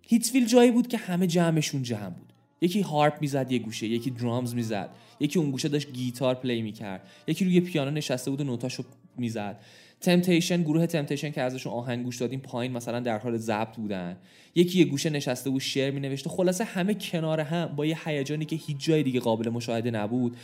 Hitsville 0.02 0.46
جایی 0.46 0.72
بود 0.72 0.88
که 0.88 0.98
همه 0.98 1.28
جمعشون 1.28 1.84
جمع 1.84 2.10
بود. 2.10 2.34
یکی 2.62 2.82
harp 2.82 3.22
می‌زد 3.22 3.52
یه 3.52 3.60
گوشه 3.60 3.88
یکی 3.88 4.10
drums 4.10 4.56
می‌زد. 4.56 4.90
یکی 5.20 5.40
اون 5.40 5.52
گوشه 5.52 5.68
داشت 5.68 5.92
گیتار 5.92 6.36
play 6.36 6.62
می‌کرد. 6.62 7.08
یکی 7.28 7.46
روی 7.46 7.62
پیانو 7.62 7.92
نشسته 7.92 8.32
بود 8.32 8.42
و 8.42 8.44
نوتاشو 8.44 8.84
می‌زد. 9.18 9.60
Temptation 10.02 10.62
گروه 10.62 10.86
Temptation 10.86 11.32
که 11.32 11.42
ازشون 11.42 11.74
آهنگ 11.74 12.04
گوش 12.04 12.18
دادیم 12.18 12.40
پایین 12.40 12.72
مثلا 12.72 13.00
در 13.00 13.18
حال 13.18 13.38
ضبط 13.38 13.76
بودن. 13.76 14.18
یکی 14.56 14.80
یه 14.80 14.86
گوشه 14.86 15.10
نشسته 15.10 15.50
بود 15.50 15.62
شعر 15.62 15.92
مینوشته. 15.92 16.30
خلاصه 16.30 16.64
همه 16.64 16.94
کنار 16.94 17.40
هم 17.40 17.66
با 17.76 17.86
یه 17.86 17.98
هیجانی 18.06 18.46
که 18.46 18.56
هیچ 18.56 18.78
جای 18.80 19.04
دیگه 19.04 19.20
قابل 19.20 19.50
مشاهده 19.50 19.92
نبود 19.92 20.38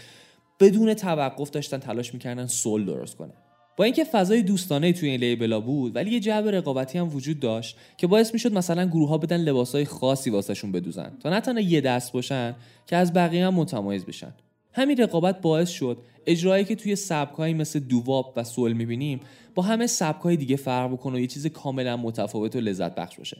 بدون 0.59 0.93
توقف 0.93 1.49
داشتن 1.49 1.77
تلاش 1.77 2.13
می‌کردن 2.13 2.47
soul 2.47 2.85
درست 2.85 3.17
کنن. 3.17 3.33
با 3.77 3.83
اینکه 3.83 4.03
فضای 4.03 4.41
دوستانه 4.41 4.93
توی 4.93 5.09
این 5.09 5.19
label 5.19 5.53
ا 5.53 5.59
بود 5.59 5.95
ولی 5.95 6.11
یه 6.11 6.19
جو 6.19 6.47
رقابتی 6.47 6.97
هم 6.97 7.15
وجود 7.15 7.39
داشت 7.39 7.77
که 7.97 8.07
باعث 8.07 8.33
می‌شد 8.33 8.53
مثلا 8.53 8.85
گروه 8.85 9.09
ها 9.09 9.17
بدن 9.17 9.37
لباسای 9.37 9.85
خاصی 9.85 10.29
واسهشون 10.29 10.71
بدوزن. 10.71 11.17
تا 11.23 11.29
نه 11.29 11.39
تنها 11.39 11.61
یه 11.61 11.81
دست 11.81 12.11
باشن 12.11 12.55
که 12.87 12.95
از 12.95 13.13
بقیه 13.13 13.45
هم 13.45 13.53
متمایز 13.53 14.05
بشن. 14.05 14.33
همین 14.73 14.97
رقابت 14.97 15.41
باعث 15.41 15.69
شد 15.69 15.97
اجرایی 16.25 16.65
که 16.65 16.75
توی 16.75 16.95
سبکایی 16.95 17.53
مثل 17.53 17.79
دوواپ 17.79 18.33
و 18.35 18.43
سول 18.43 18.73
می‌بینیم 18.73 19.19
با 19.55 19.63
همه 19.63 19.87
سبکای 19.87 20.37
دیگه 20.37 20.55
فرق 20.55 20.91
بکنه 20.91 21.15
و 21.15 21.19
یه 21.19 21.27
چیز 21.27 21.47
کاملا 21.47 21.97
متفاوت 21.97 22.55
و 22.55 22.59
لذت 22.59 22.95
بخش 22.95 23.17
باشه. 23.17 23.37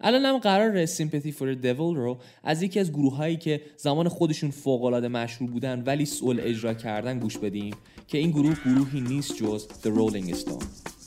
الان 0.00 0.24
هم 0.24 0.38
قرار 0.38 0.86
سیمپاتی 0.86 1.32
فور 1.32 1.54
دیول 1.54 1.96
رو 1.96 2.18
از 2.44 2.62
یکی 2.62 2.80
از 2.80 2.92
گروه 2.92 3.16
هایی 3.16 3.36
که 3.36 3.60
زمان 3.76 4.08
خودشون 4.08 4.50
فوق 4.50 4.84
العاده 4.84 5.08
مشهور 5.08 5.50
بودن 5.50 5.82
ولی 5.86 6.06
سول 6.06 6.40
اجرا 6.40 6.74
کردن 6.74 7.18
گوش 7.18 7.38
بدیم 7.38 7.74
که 8.08 8.18
این 8.18 8.30
گروه 8.30 8.56
گروهی 8.64 9.00
نیست 9.00 9.36
جز 9.36 9.66
The 9.82 9.88
Rolling 9.88 10.34
Stone 10.34 10.97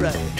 Right. 0.00 0.39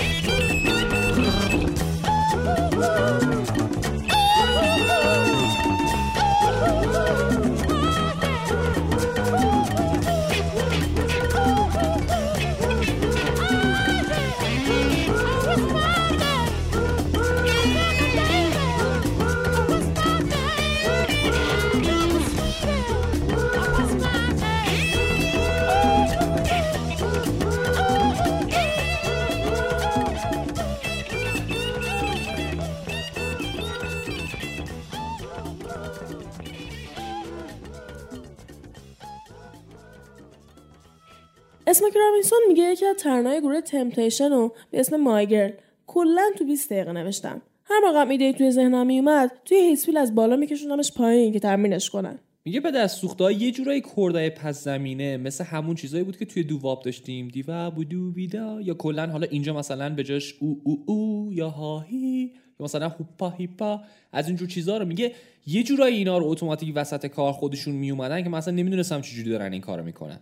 میگه 42.51 42.65
یکی 42.65 42.87
از 42.87 42.97
ترانه‌های 42.97 43.41
گروه 43.41 43.61
تمپتیشن 43.61 44.31
رو 44.31 44.55
به 44.71 44.81
اسم 44.81 44.97
مایگرل 44.97 45.51
کلا 45.87 46.23
تو 46.39 46.45
20 46.45 46.73
دقیقه 46.73 46.93
نوشتم 46.93 47.43
هر 47.65 47.81
موقع 47.87 48.11
ایده 48.11 48.33
توی 48.33 48.51
ذهنم 48.51 48.87
میومد 48.87 49.31
توی 49.45 49.59
هیسفیل 49.59 49.97
از 49.97 50.15
بالا 50.15 50.37
میکشوندمش 50.37 50.93
پایین 50.93 51.33
که 51.33 51.41
تمرینش 51.41 51.91
کنن. 51.91 52.19
میگه 52.45 52.61
به 52.61 52.71
دست 52.71 53.01
سوخته 53.01 53.43
یه 53.43 53.51
جورایی 53.51 53.83
کردای 53.97 54.31
پس 54.31 54.65
زمینه 54.65 55.17
مثل 55.17 55.45
همون 55.45 55.75
چیزایی 55.75 56.05
بود 56.05 56.17
که 56.17 56.25
توی 56.25 56.43
دوواب 56.43 56.83
داشتیم. 56.83 57.29
دیوا 57.29 57.71
بودو 57.71 58.11
بیدا 58.11 58.61
یا 58.61 58.75
کلا 58.75 59.07
حالا 59.07 59.27
اینجا 59.31 59.55
مثلا 59.55 59.95
به 59.95 60.05
جاش 60.05 60.35
او 60.41 60.61
او 60.65 60.85
او 60.87 61.29
یا 61.33 61.49
هاهی 61.49 62.33
یا 62.61 62.65
مثلا 62.65 62.89
هوپا 62.89 63.31
هیپا. 63.31 63.81
از 64.13 64.29
اینجور 64.29 64.49
چیزا 64.49 64.79
رو 64.79 64.85
میگه 64.85 65.13
یه 65.47 65.63
جورایی 65.63 65.97
اینا 65.97 66.19
رو 66.19 66.27
اتوماتیک 66.27 66.73
وسط 66.77 67.07
کار 67.07 67.33
خودشون 67.33 67.75
میومدن 67.75 68.23
که 68.23 68.29
مثلا 68.29 68.55
نمی‌دونستم 68.55 69.01
چجوری 69.01 69.31
دارن 69.31 69.53
این 69.53 69.61
کارو 69.61 69.85
می‌کنن. 69.85 70.21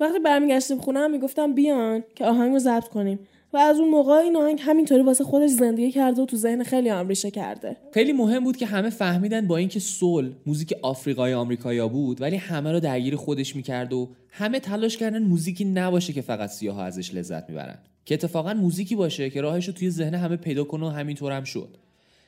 وقتی 0.00 0.18
برمیگشتیم 0.18 0.78
خونه 0.78 1.06
می‌گفتم 1.06 1.54
بیان 1.54 2.04
که 2.14 2.24
آهنگ 2.24 2.52
رو 2.52 2.58
ضبط 2.58 2.88
کنیم. 2.88 3.18
و 3.52 3.56
از 3.56 3.78
اون 3.78 3.90
موقع 3.90 4.12
این 4.12 4.36
آهنگ 4.36 4.60
همینطوری 4.62 5.02
واسه 5.02 5.24
خودش 5.24 5.50
زندگی 5.50 5.90
کرده 5.92 6.22
و 6.22 6.26
تو 6.26 6.36
ذهن 6.36 6.62
خیلی 6.62 6.88
هم 6.88 7.08
ریشه 7.08 7.30
کرده. 7.30 7.76
خیلی 7.92 8.12
مهم 8.12 8.44
بود 8.44 8.56
که 8.56 8.66
همه 8.66 8.90
فهمیدن 8.90 9.46
با 9.46 9.56
اینکه 9.56 9.80
سول 9.80 10.32
موزیک 10.46 10.74
آفریقای 10.82 11.34
آمریکایا 11.34 11.88
بود 11.88 12.20
ولی 12.20 12.36
همه 12.36 12.72
رو 12.72 12.80
درگیر 12.80 13.16
خودش 13.16 13.56
می‌کرد 13.56 13.92
و 13.92 14.08
همه 14.30 14.60
تلاش 14.60 14.96
کردن 14.96 15.22
موزیکی 15.22 15.64
نباشه 15.64 16.12
که 16.12 16.20
فقط 16.20 16.50
سیاها 16.50 16.84
ازش 16.84 17.14
لذت 17.14 17.48
می‌برن. 17.48 17.78
که 18.04 18.14
اتفاقا 18.14 18.54
موزیکی 18.54 18.96
باشه 18.96 19.30
که 19.30 19.40
راهش 19.40 19.66
رو 19.66 19.72
توی 19.72 19.90
ذهن 19.90 20.14
همه 20.14 20.36
پیدا 20.36 20.64
کنه 20.64 20.86
و 20.86 20.88
همینطور 20.88 21.32
هم 21.32 21.44
شد. 21.44 21.76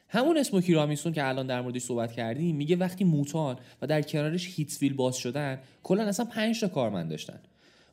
همون 0.09 0.39
اسموکی 0.39 0.75
رامیسون 0.75 1.13
که 1.13 1.29
الان 1.29 1.47
در 1.47 1.61
موردش 1.61 1.83
صحبت 1.83 2.13
کردیم 2.13 2.57
میگه 2.57 2.77
وقتی 2.77 3.05
موتان 3.05 3.57
و 3.83 3.87
در 3.87 4.03
کنارش 4.03 4.57
هیتسویل 4.57 4.95
باز 4.95 5.17
شدن 5.17 5.59
کلا 5.83 6.03
اصلا 6.03 6.27
5 6.27 6.61
تا 6.61 6.69
کارمند 6.69 7.11
داشتن. 7.11 7.39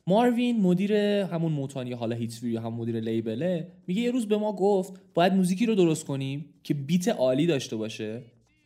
ماروین 0.06 0.60
مدیر 0.60 0.92
همون 0.94 1.52
موتان 1.52 1.86
یا 1.86 1.96
حالا 1.96 2.16
هیتسویل 2.16 2.52
یا 2.52 2.60
هم 2.60 2.72
مدیر 2.72 3.00
لیبله 3.00 3.68
میگه 3.86 4.02
یه 4.02 4.10
روز 4.10 4.26
به 4.26 4.36
ما 4.36 4.52
گفت 4.52 4.92
باید 5.14 5.32
موزیکی 5.32 5.66
رو 5.66 5.74
درست 5.74 6.04
کنیم 6.04 6.44
که 6.62 6.74
بیت 6.74 7.08
عالی 7.08 7.46
داشته 7.46 7.76
باشه 7.76 8.22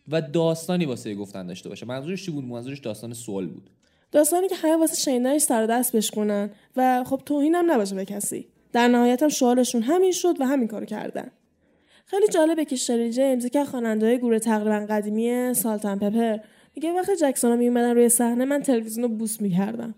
و 0.08 0.22
داستانی 0.22 0.84
واسه 0.84 1.14
گفتن 1.14 1.46
داشته 1.46 1.68
باشه. 1.68 1.86
منظورش 1.86 2.24
چی 2.24 2.30
بود؟ 2.30 2.44
منظورش 2.44 2.78
داستان 2.78 3.12
سول 3.12 3.46
بود. 3.46 3.70
داستانی 4.12 4.48
که 4.48 4.54
همه 4.54 4.76
واسه 4.76 4.96
شنیدنش 4.96 5.40
سر 5.40 5.66
دست 5.66 5.96
بشکنن 5.96 6.50
و 6.76 7.04
خب 7.04 7.22
توهین 7.26 7.54
هم 7.54 7.70
نباشه 7.70 7.94
به 7.94 8.04
کسی. 8.04 8.46
در 8.72 8.88
نهایت 8.88 9.22
هم 9.22 9.28
شعارشون 9.28 9.82
همین 9.82 10.12
شد 10.12 10.40
و 10.40 10.44
همین 10.44 10.68
کارو 10.68 10.86
کردن. 10.86 11.30
خیلی 12.06 12.28
جالبه 12.28 12.64
که 12.64 12.76
شری 12.76 13.12
جیمز 13.12 13.46
که 13.46 13.64
خواننده‌های 13.64 14.18
گروه 14.18 14.38
تقریبا 14.38 14.86
قدیمی 14.90 15.54
سالتن 15.54 15.98
پپر 15.98 16.38
میگه 16.76 16.92
وقتی 16.92 17.16
جکسون 17.16 17.58
میومدن 17.58 17.94
روی 17.94 18.08
صحنه 18.08 18.44
من 18.44 18.62
تلویزیون 18.62 19.10
رو 19.10 19.16
بوس 19.16 19.40
می‌کردم. 19.40 19.94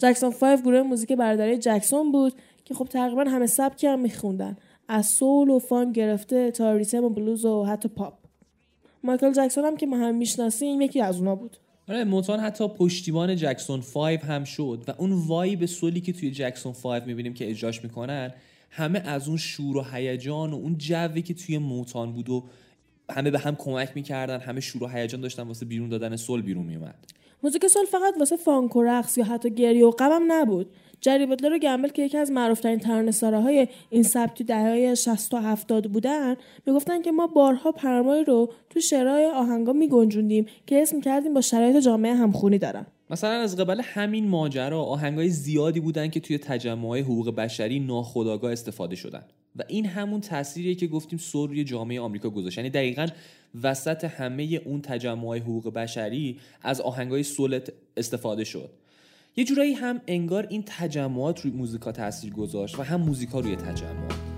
جکسون 0.00 0.30
5 0.30 0.60
گروه 0.60 0.82
موزیک 0.82 1.12
برادری 1.12 1.58
جکسون 1.58 2.12
بود 2.12 2.32
که 2.64 2.74
خب 2.74 2.84
تقریبا 2.84 3.24
همه 3.24 3.46
سبکی 3.46 3.86
هم 3.86 4.00
میخوندن. 4.00 4.56
از 4.88 5.06
soul 5.06 5.50
و 5.50 5.58
فانک 5.58 5.94
گرفته 5.94 6.50
تا 6.50 6.72
ریتم 6.72 7.04
و 7.04 7.08
بلوز 7.08 7.44
و 7.44 7.64
حتی 7.64 7.88
پاپ. 7.88 8.14
مایکل 9.04 9.32
جکسون 9.32 9.64
هم 9.64 9.76
که 9.76 9.86
ما 9.86 9.96
هم 9.96 10.14
می‌شناسیم 10.14 10.80
یکی 10.80 11.00
از 11.00 11.18
اونا 11.18 11.34
بود. 11.34 11.56
آره 11.88 12.04
Motown 12.04 12.40
حتی 12.40 12.68
پشتیبان 12.68 13.36
جکسون 13.36 13.80
5 13.94 14.18
هم 14.20 14.44
شد 14.44 14.84
و 14.88 14.94
اون 14.98 15.12
vibe 15.12 15.56
soul 15.56 15.66
ی 15.66 16.00
که 16.00 16.12
توی 16.12 16.30
جکسون 16.30 16.72
5 16.72 17.02
می‌بینیم 17.02 17.34
که 17.34 17.50
اجراش 17.50 17.84
می‌کنن 17.84 18.34
همه 18.70 18.98
از 18.98 19.28
اون 19.28 19.36
شور 19.36 19.76
و 19.76 19.84
هیجان 19.92 20.52
و 20.52 20.56
اون 20.56 20.78
جوی 20.78 21.22
که 21.22 21.34
توی 21.34 21.58
Motown 21.58 22.12
بود 22.12 22.28
و 22.28 22.44
همه 23.10 23.30
به 23.30 23.38
هم 23.38 23.56
کمک 23.56 23.90
می‌کردن 23.94 24.40
همه 24.40 24.60
شور 24.60 24.84
و 24.84 24.88
هیجان 24.88 25.20
داشتن 25.20 25.42
واسه 25.42 25.66
بیرون 25.66 25.88
دادن 25.88 26.16
سول 26.16 26.42
بیرون 26.42 26.66
میومد 26.66 27.19
موزیک 27.42 27.66
سول 27.66 27.84
فقط 27.84 28.14
واسه 28.18 28.36
فانک 28.36 28.76
و 28.76 28.82
رقص 28.82 29.18
یا 29.18 29.24
حتی 29.24 29.50
گریه 29.50 29.86
و 29.86 29.90
غمم 29.90 30.32
نبود. 30.32 30.66
جری 31.00 31.26
بتلر 31.26 31.52
و 31.52 31.58
گمبل 31.58 31.88
که 31.88 32.02
یکی 32.02 32.18
از 32.18 32.30
معروفترین 32.30 32.78
ترانه‌سراهای 32.78 33.56
های 33.56 33.68
این 33.90 34.02
سبک 34.02 34.38
تو 34.38 34.44
دهه‌های 34.44 34.96
60 34.96 35.34
و 35.34 35.36
70 35.36 35.86
بودن 35.86 36.36
می‌گفتن 36.66 37.02
که 37.02 37.12
ما 37.12 37.26
بارها 37.26 37.72
پرمایی 37.72 38.24
رو 38.24 38.52
تو 38.70 38.80
شعرهای 38.80 39.26
آهنگا 39.26 39.72
میگنجوندیم 39.72 40.46
که 40.66 40.82
اسم 40.82 41.00
کردیم 41.00 41.34
با 41.34 41.40
شرایط 41.40 41.76
جامعه 41.76 42.14
همخونی 42.14 42.58
دارن. 42.58 42.86
مثلا 43.10 43.30
از 43.30 43.56
قبل 43.56 43.80
همین 43.84 44.28
ماجرا 44.28 44.82
آهنگای 44.82 45.28
زیادی 45.28 45.80
بودن 45.80 46.08
که 46.08 46.20
توی 46.20 46.38
تجمعهای 46.38 47.00
حقوق 47.00 47.34
بشری 47.34 47.80
ناخودآگاه 47.80 48.52
استفاده 48.52 48.96
شدن. 48.96 49.24
و 49.56 49.62
این 49.68 49.86
همون 49.86 50.20
تأثیریه 50.20 50.74
که 50.74 50.86
گفتیم 50.86 51.18
سر 51.18 51.46
روی 51.46 51.64
جامعه 51.64 52.00
آمریکا 52.00 52.30
گذاشت. 52.30 52.58
یعنی 52.58 52.70
دقیقا 52.70 53.06
وسط 53.62 54.04
همه 54.04 54.60
اون 54.64 54.82
تجمعهای 54.82 55.40
حقوق 55.40 55.72
بشری 55.72 56.38
از 56.62 56.80
آهنگای 56.80 57.22
سولت 57.22 57.72
استفاده 57.96 58.44
شد. 58.44 58.70
یه 59.36 59.44
جورایی 59.44 59.72
هم 59.72 60.00
انگار 60.06 60.46
این 60.50 60.64
تجمعات 60.66 61.40
روی 61.40 61.52
موزیکا 61.52 61.92
تاثیر 61.92 62.32
گذاشت 62.32 62.78
و 62.78 62.82
هم 62.82 63.00
موزیکا 63.00 63.40
روی 63.40 63.56
تجمعات. 63.56 64.29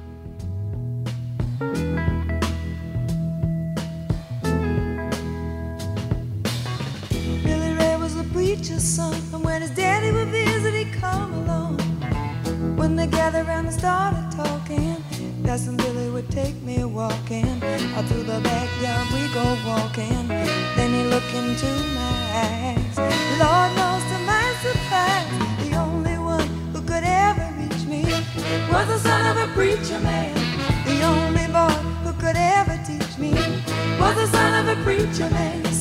Son, 8.60 9.14
and 9.32 9.44
when 9.44 9.62
his 9.62 9.70
daddy 9.70 10.12
would 10.12 10.28
visit, 10.28 10.74
he'd 10.74 10.92
come 10.92 11.32
along. 11.32 11.78
When 12.76 12.96
they 12.96 13.06
gathered 13.06 13.46
around 13.46 13.66
and 13.66 13.74
started 13.74 14.30
talking, 14.30 14.96
Cousin 15.44 15.76
Billy 15.76 16.10
would 16.10 16.30
take 16.30 16.56
me 16.62 16.84
walking. 16.84 17.62
Out 17.94 18.04
through 18.06 18.24
the 18.24 18.40
backyard 18.40 19.08
we 19.12 19.32
go 19.32 19.56
walking. 19.66 20.28
Then 20.76 20.90
he 20.92 21.04
looked 21.04 21.34
into 21.34 21.66
my 21.94 22.16
eyes. 22.44 22.98
Lord 23.40 23.70
knows 23.78 24.04
to 24.12 24.18
my 24.26 24.46
surprise, 24.60 25.30
the 25.64 25.76
only 25.76 26.18
one 26.18 26.48
who 26.72 26.82
could 26.82 27.04
ever 27.04 27.48
reach 27.58 27.84
me 27.86 28.04
was 28.70 28.86
the 28.88 28.98
son 28.98 29.22
of 29.30 29.48
a 29.48 29.52
preacher 29.54 30.00
man. 30.00 30.34
The 30.84 31.02
only 31.02 31.46
boy 31.46 31.74
who 32.04 32.12
could 32.20 32.36
ever 32.36 32.78
teach 32.86 33.16
me 33.18 33.32
was 33.98 34.14
the 34.16 34.26
son 34.26 34.52
of 34.60 34.78
a 34.78 34.82
preacher 34.82 35.30
man. 35.30 35.71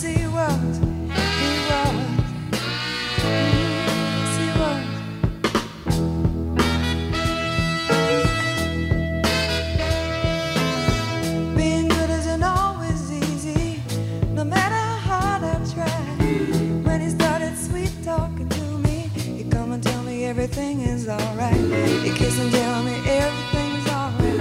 Alright. 21.11 21.55
He 22.03 22.11
kiss 22.11 22.39
and 22.39 22.51
tell 22.51 22.83
me 22.83 22.95
everything's 23.05 23.87
alright. 23.87 24.39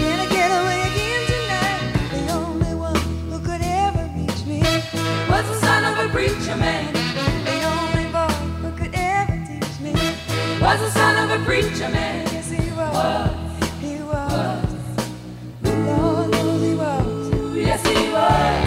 Can 0.00 0.20
I 0.20 0.26
get 0.38 0.50
away 0.60 0.80
again 0.90 1.22
tonight? 1.32 1.82
The 2.16 2.32
only 2.32 2.74
one 2.74 3.00
who 3.30 3.38
could 3.40 3.62
ever 3.62 4.04
reach 4.16 4.40
me 4.46 4.60
was 5.30 5.44
the 5.52 5.58
son 5.66 5.82
of 5.90 5.98
a 6.06 6.08
preacher 6.10 6.56
man. 6.56 6.92
The 7.50 7.58
only 7.74 8.06
boy 8.16 8.32
who 8.62 8.70
could 8.78 8.94
ever 8.94 9.36
teach 9.48 9.76
me 9.80 9.92
was 10.60 10.78
the 10.80 10.90
son 10.90 11.14
of 11.22 11.40
a 11.40 11.44
preacher 11.44 11.88
man. 11.88 12.26
Yes, 12.32 12.50
he 12.50 12.70
was. 12.72 13.30
He 13.80 13.94
was. 14.02 14.64
The 15.62 15.72
Lord 15.88 16.30
knows 16.30 16.62
he 16.62 16.74
was. 16.74 17.56
Yes, 17.56 17.82
he 17.86 18.10
was. 18.12 18.61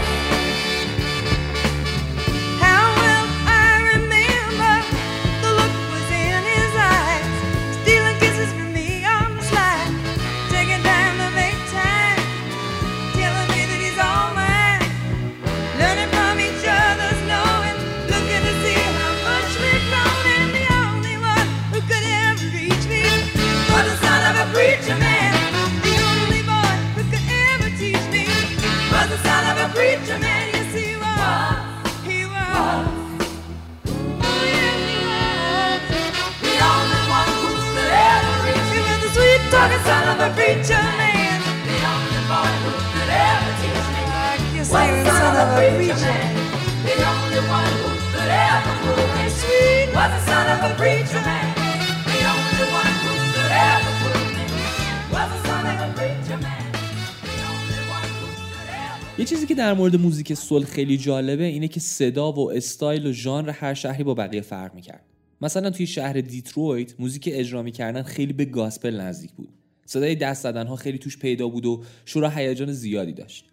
یه 59.18 59.26
چیزی 59.26 59.46
که 59.46 59.56
در 59.56 59.74
مورد 59.74 59.96
موزیک 59.96 60.34
soul 60.34 60.66
خیلی 60.66 60.98
جالبه 60.98 61.44
اینه 61.44 61.68
که 61.68 61.80
صدا 61.80 62.32
و 62.32 62.52
استایل 62.52 63.08
و 63.08 63.12
ژانر 63.12 63.50
هر 63.50 63.74
شهری 63.74 64.04
با 64.04 64.14
بقیه 64.14 64.42
فرق 64.42 64.74
می‌کرد. 64.74 65.06
مثلا 65.42 65.70
توی 65.70 65.88
شهر 65.88 66.14
دیترویت 66.22 67.00
موزیک 67.00 67.30
اجرا 67.32 67.62
می‌کردن 67.62 68.04
خیلی 68.04 68.34
به 68.34 68.46
gospel 68.46 69.02
نزدیک 69.02 69.32
بود. 69.32 69.50
صدای 69.86 70.16
دست 70.16 70.44
زدن 70.44 70.68
ها 70.68 70.76
خیلی 70.76 70.98
توش 70.98 71.18
پیدا 71.18 71.48
بود 71.48 71.66
و 71.66 71.84
شور 72.06 72.24
و 72.24 72.30
هیجان 72.30 72.72
زیادی 72.72 73.14
داشت. 73.14 73.46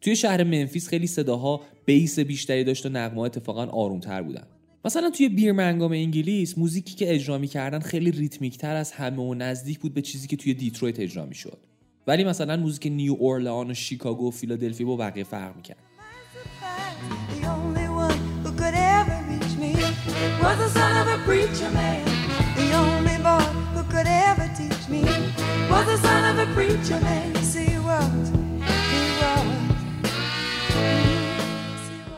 توی 0.00 0.16
شهر 0.16 0.44
ممفیس 0.44 0.88
خیلی 0.88 1.06
صداها 1.06 1.60
bass 1.84 2.18
بیشتری 2.18 2.64
داشت 2.64 2.86
و 2.86 2.88
نغمه‌ها 2.88 3.20
اتفاقا 3.20 3.66
آرومتر 3.66 4.22
بودن. 4.22 4.46
مثلا 4.84 5.10
توی 5.10 5.28
بیرمنگام 5.28 5.92
انگلیس 5.92 6.58
موزیکی 6.58 6.94
که 6.94 7.14
اجرا 7.14 7.38
می‌کردن 7.38 7.78
خیلی 7.78 8.10
ریتمیکتر 8.10 8.76
از 8.76 8.92
همه 8.92 9.22
و 9.22 9.34
نزدیک 9.34 9.78
بود 9.78 9.94
به 9.94 10.02
چیزی 10.02 10.28
که 10.28 10.36
توی 10.36 10.54
دیترویت 10.54 11.00
اجرا 11.00 11.26
می‌شد. 11.26 11.58
ولی 12.06 12.24
مثلا 12.24 12.56
موزیک 12.56 12.86
نیو 12.86 13.16
اورلئان 13.18 13.70
و 13.70 13.74
شیکاگو 13.74 14.28
و 14.28 14.30
فیلادلفیا 14.30 14.86
با 14.86 14.96
بقیه 14.96 15.24
فرق 15.24 15.56
می‌کرد. 15.56 15.76
Was. 20.42 20.58
The 22.56 22.66
only 22.82 23.16
boy 23.26 23.46
who 23.74 23.82
could 23.92 24.08
ever 24.28 24.48
teach 24.56 24.79
me. 24.90 25.02
Was 25.70 25.86
the 25.86 25.98
son 26.06 26.22
of 26.30 26.36
a 26.44 26.46
preacher 26.54 27.00
man. 27.00 27.30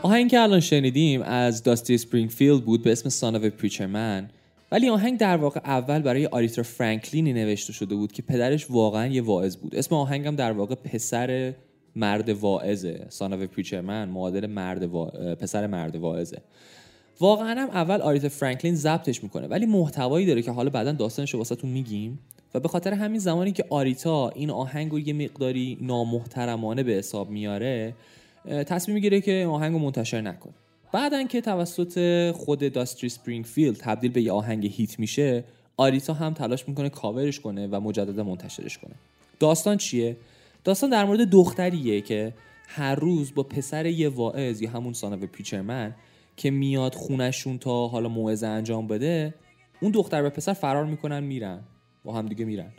آهنگ 0.02 0.30
که 0.30 0.40
الان 0.40 0.60
شنیدیم 0.60 1.22
از 1.22 1.62
داستی 1.62 1.98
اسپرینگفیلد 1.98 2.64
بود 2.64 2.82
به 2.82 2.92
اسم 2.92 3.10
Son 3.10 3.34
of 3.38 3.44
a 3.44 3.62
Preacher 3.62 3.94
Man. 3.94 4.32
ولی 4.72 4.88
آهنگ 4.88 5.18
در 5.18 5.36
واقع 5.36 5.60
اول 5.64 6.02
برای 6.02 6.26
آریتا 6.26 6.64
فرانکلینی 6.64 7.32
نوشته 7.32 7.72
شده 7.72 7.94
بود 7.94 8.12
که 8.12 8.22
پدرش 8.22 8.70
واقعا 8.70 9.06
یه 9.06 9.22
واعظ 9.22 9.56
بود. 9.56 9.76
اسم 9.76 9.94
آهنگم 9.94 10.36
در 10.36 10.52
واقع 10.52 10.74
پسر 10.74 11.54
مرد 11.96 12.28
واعظه. 12.28 13.06
Son 13.10 13.30
of 13.30 13.56
a 13.56 13.58
Preacher 13.58 13.82
Man 13.86 14.08
معادل 14.08 14.46
مرد 14.46 14.82
وا... 14.82 15.04
پسر 15.40 15.66
مرد 15.66 15.96
واعظه. 15.96 16.42
واقعا 17.20 17.60
هم 17.60 17.70
اول 17.70 18.00
آریتا 18.00 18.28
فرانکلین 18.28 18.74
ضبطش 18.74 19.22
می‌کنه 19.22 19.46
ولی 19.46 19.66
محتوایی 19.66 20.26
داره 20.26 20.42
که 20.42 20.50
حالا 20.50 20.70
بعدا 20.70 20.92
داستانش 20.92 21.34
رو 21.34 21.44
میگیم 21.62 22.18
و 22.54 22.60
به 22.60 22.68
خاطر 22.68 22.92
همین 22.92 23.20
زمانی 23.20 23.52
که 23.52 23.64
آریتا 23.70 24.28
این 24.28 24.50
آهنگ 24.50 24.92
رو 24.92 24.98
یه 24.98 25.12
مقداری 25.12 25.78
نامحترمانه 25.80 26.82
به 26.82 26.92
حساب 26.92 27.30
میاره 27.30 27.94
تصمیم 28.44 28.94
می‌گیره 28.94 29.20
که 29.20 29.46
آهنگ 29.50 29.72
رو 29.72 29.78
منتشر 29.78 30.20
نکنه. 30.20 30.52
بعدن 30.92 31.26
که 31.26 31.40
توسط 31.40 32.30
خود 32.30 32.72
داستی 32.72 33.08
اسپرینگفیلد 33.08 33.76
تبدیل 33.76 34.10
به 34.10 34.22
یه 34.22 34.32
آهنگ 34.32 34.66
hit 34.66 34.98
میشه 34.98 35.44
آریتا 35.76 36.14
هم 36.14 36.34
تلاش 36.34 36.68
می‌کنه 36.68 36.88
کاورش 36.88 37.40
کنه 37.40 37.66
و 37.66 37.80
مجددا 37.80 38.24
منتشرش 38.24 38.78
کنه. 38.78 38.94
داستان 39.40 39.76
چیه؟ 39.76 40.16
داستان 40.64 40.90
در 40.90 41.04
مورد 41.04 41.30
دختریه 41.30 42.00
که 42.00 42.34
هر 42.66 42.94
روز 42.94 43.34
با 43.34 43.42
پسر 43.42 43.86
یه 43.86 44.08
واعظ 44.08 44.62
یا 44.62 44.70
همون 44.70 44.92
سانو 44.92 45.26
پیچرمن 45.26 45.94
که 46.42 46.50
میاد 46.50 46.94
خونشون 46.94 47.58
تا 47.58 47.88
حالا 47.88 48.08
موعظه 48.08 48.46
انجام 48.46 48.86
بده 48.86 49.34
اون 49.80 49.92
دختر 49.92 50.24
و 50.24 50.30
پسر 50.30 50.52
فرار 50.52 50.84
می‌کنن 50.84 51.20
میرن. 51.20 51.60
با 52.04 52.12
هم 52.12 52.26
دیگه 52.26 52.44
میرن. 52.44 52.72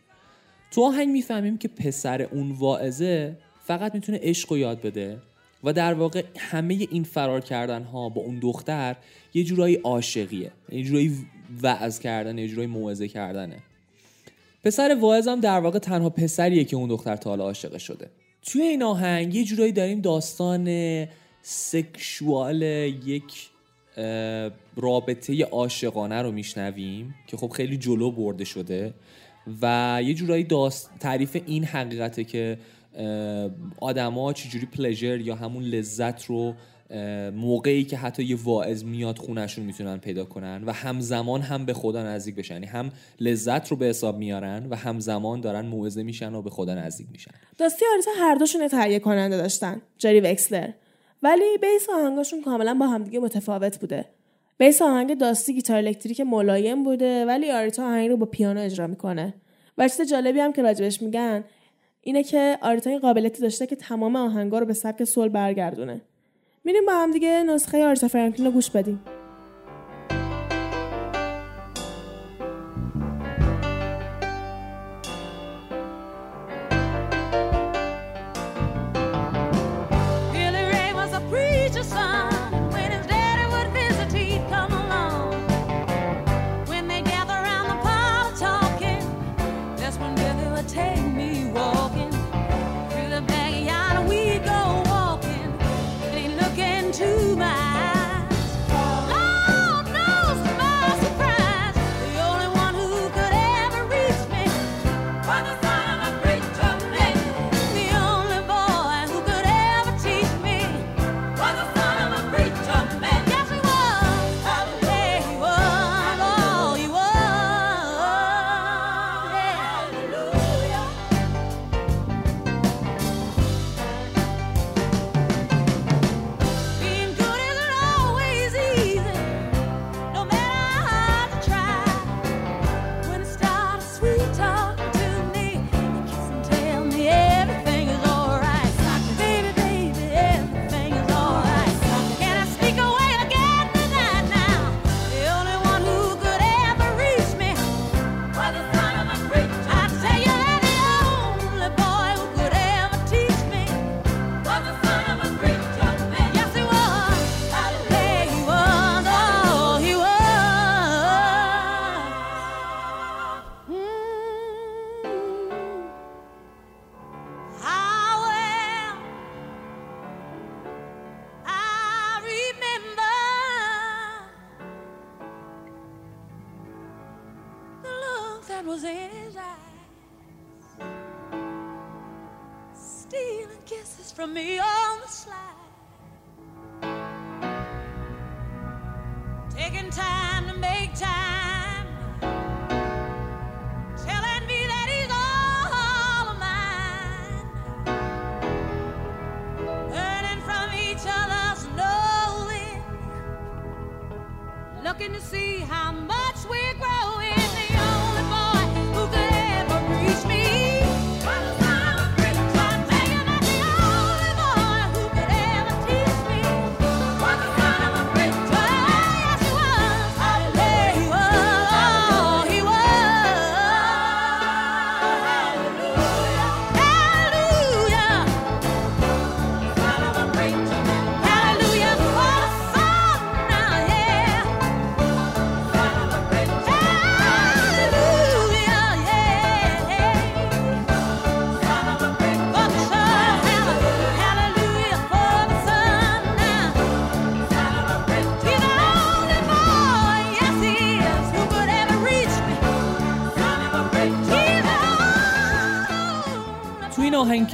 تو 0.71 0.83
آهنگ 0.83 1.09
می‌فهمیم 1.09 1.57
که 1.57 1.67
پسر 1.67 2.21
اون 2.21 2.51
واعظه 2.51 3.37
فقط 3.63 3.95
می‌تونه 3.95 4.19
عشق 4.21 4.51
رو 4.51 4.57
یاد 4.57 4.81
بده 4.81 5.17
و 5.63 5.73
در 5.73 5.93
واقع 5.93 6.23
همه 6.37 6.87
این 6.91 7.03
فرار 7.03 7.41
کردن 7.41 7.83
ها 7.83 8.09
با 8.09 8.21
اون 8.21 8.39
دختر 8.39 8.95
یه 9.33 9.43
جورایی 9.43 9.75
عاشقیه. 9.75 10.51
یه 10.71 10.83
جورایی 10.83 11.17
وعظ 11.61 11.99
کردن 11.99 12.37
یه 12.37 12.47
جورایی 12.47 12.67
موعظه 12.67 13.07
کردنه. 13.07 13.57
پسر 14.63 14.97
واعظ 15.01 15.27
هم 15.27 15.39
در 15.39 15.59
واقع 15.59 15.79
تنها 15.79 16.09
پسریه 16.09 16.63
که 16.63 16.75
اون 16.75 16.89
دختر 16.89 17.15
تا 17.15 17.29
حالا 17.29 17.43
عاشق 17.43 17.77
شده. 17.77 18.09
توی 18.41 18.61
این 18.61 18.83
آهنگ 18.83 19.35
یه 19.35 19.43
جورایی 19.43 19.71
داریم 19.71 20.01
داستان 20.01 20.67
سکشوال 21.41 22.61
یک 22.61 23.52
رابطه 24.75 25.45
عاشقانه 25.45 26.21
رو 26.21 26.31
میشنویم 26.31 27.15
که 27.27 27.37
خب 27.37 27.49
خیلی 27.49 27.77
جلو 27.77 28.11
برده 28.11 28.43
شده 28.43 28.93
و 29.61 29.99
یه 30.03 30.13
جورایی 30.13 30.43
داست 30.43 30.91
تعریف 30.99 31.41
این 31.45 31.63
حقیقته 31.63 32.23
که 32.23 32.57
آدما 33.81 34.33
چجوری 34.33 34.65
پلژر 34.65 35.21
یا 35.21 35.35
همون 35.35 35.63
لذت 35.63 36.25
رو 36.25 36.53
موقعی 37.35 37.83
که 37.83 37.97
حتی 37.97 38.23
یه 38.23 38.37
واعظ 38.43 38.83
میاد 38.83 39.17
خونشون 39.17 39.65
می‌تونن 39.65 39.97
پیدا 39.97 40.25
کنن 40.25 40.63
و 40.65 40.71
همزمان 40.71 41.41
هم 41.41 41.65
به 41.65 41.73
خدا 41.73 42.03
نزدیک 42.03 42.35
بشن. 42.35 42.53
یعنی 42.53 42.65
هم 42.65 42.91
لذت 43.19 43.67
رو 43.67 43.77
به 43.77 43.85
حساب 43.85 44.17
میارن 44.17 44.67
و 44.69 44.75
همزمان 44.75 45.41
دارن 45.41 45.65
موعظه 45.65 46.03
میشن 46.03 46.33
و 46.33 46.41
به 46.41 46.49
خدا 46.49 46.75
نزدیک 46.75 47.07
میشن. 47.11 47.31
داستی 47.57 47.80
و 47.80 47.85
آریتا 47.93 48.11
هر 48.19 48.35
دوشون 48.35 48.61
یه 48.61 48.69
تهیه 48.69 48.99
کننده 48.99 49.37
داشتن. 49.37 49.81
جری 49.97 50.19
وکسلر. 50.19 50.69
ولی 51.23 51.57
base 51.61 51.89
آهنگاشون 51.89 52.41
کاملا 52.41 52.73
با 52.73 52.87
همدیگه 52.87 53.19
متفاوت 53.19 53.79
بوده. 53.79 54.05
base 54.57 54.81
آهنگ 54.81 55.17
داستی 55.17 55.53
گیتار 55.53 55.77
الکتریک 55.77 56.21
ملایم 56.21 56.83
بوده 56.83 57.25
ولی 57.25 57.51
آریتا 57.51 57.85
آهنگ 57.85 58.09
رو 58.09 58.17
با 58.17 58.25
پیانو 58.25 58.61
اجرا 58.61 58.87
می‌کنه. 58.87 59.33
و 59.77 59.87
چیز 59.87 60.01
جالبی 60.09 60.39
هم 60.39 60.53
که 60.53 60.61
راجبش 60.61 61.01
میگن 61.01 61.43
اینه 62.01 62.23
که 62.23 62.57
آریتا 62.61 62.89
این 62.89 62.99
قابلیتی 62.99 63.41
داشته 63.41 63.67
که 63.67 63.75
تمام 63.75 64.15
آهنگا 64.15 64.59
رو 64.59 64.65
به 64.65 64.73
سبک 64.73 65.03
soul 65.03 65.29
برگردونه. 65.29 66.01
میریم 66.63 66.85
با 66.85 66.93
هم 66.93 67.11
دیگه 67.11 67.43
نسخه 67.43 67.85
آریتا 67.85 68.07
فرانکلین 68.07 68.45
رو 68.45 68.51
گوش 68.51 68.69
بدیم. 68.69 69.01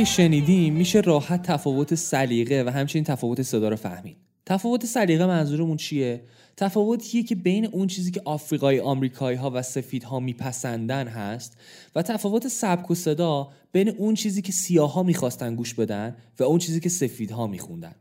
شنیدیم 0.10 0.74
میشه 0.74 1.00
راحت 1.00 1.44
تفاوت 1.44 1.96
سلیقه 1.96 2.64
و 2.68 2.70
همچنین 2.70 3.04
تفاوت 3.04 3.42
صدا 3.42 3.70
رو 3.70 3.76
فهمید. 3.76 4.18
تفاوت 4.46 4.86
سلیقه 4.86 5.26
منظورمون 5.26 5.78
چیه؟ 5.78 6.22
تفاوتیه 6.58 7.24
که 7.24 7.36
بین 7.36 7.66
اون 7.66 7.88
چیزی 7.88 8.12
که 8.12 8.22
آفریقایی 8.26 8.80
آمریکایی 8.80 9.38
ها 9.38 9.52
و 9.54 9.62
سفیدها 9.62 10.20
میپسندن 10.20 11.08
هست 11.08 11.58
و 11.96 12.02
تفاوت 12.02 12.48
سبک 12.48 12.92
و 12.92 12.96
صدا 12.96 13.50
بین 13.72 13.90
اون 13.90 14.16
چیزی 14.16 14.42
که 14.42 14.52
سیاها 14.52 15.04
می‌خواستن 15.04 15.56
گوش 15.56 15.74
بدن 15.74 16.16
و 16.40 16.44
اون 16.44 16.60
چیزی 16.60 16.80
که 16.80 16.90
سفیدها 16.90 17.48
میخوندن. 17.48 17.96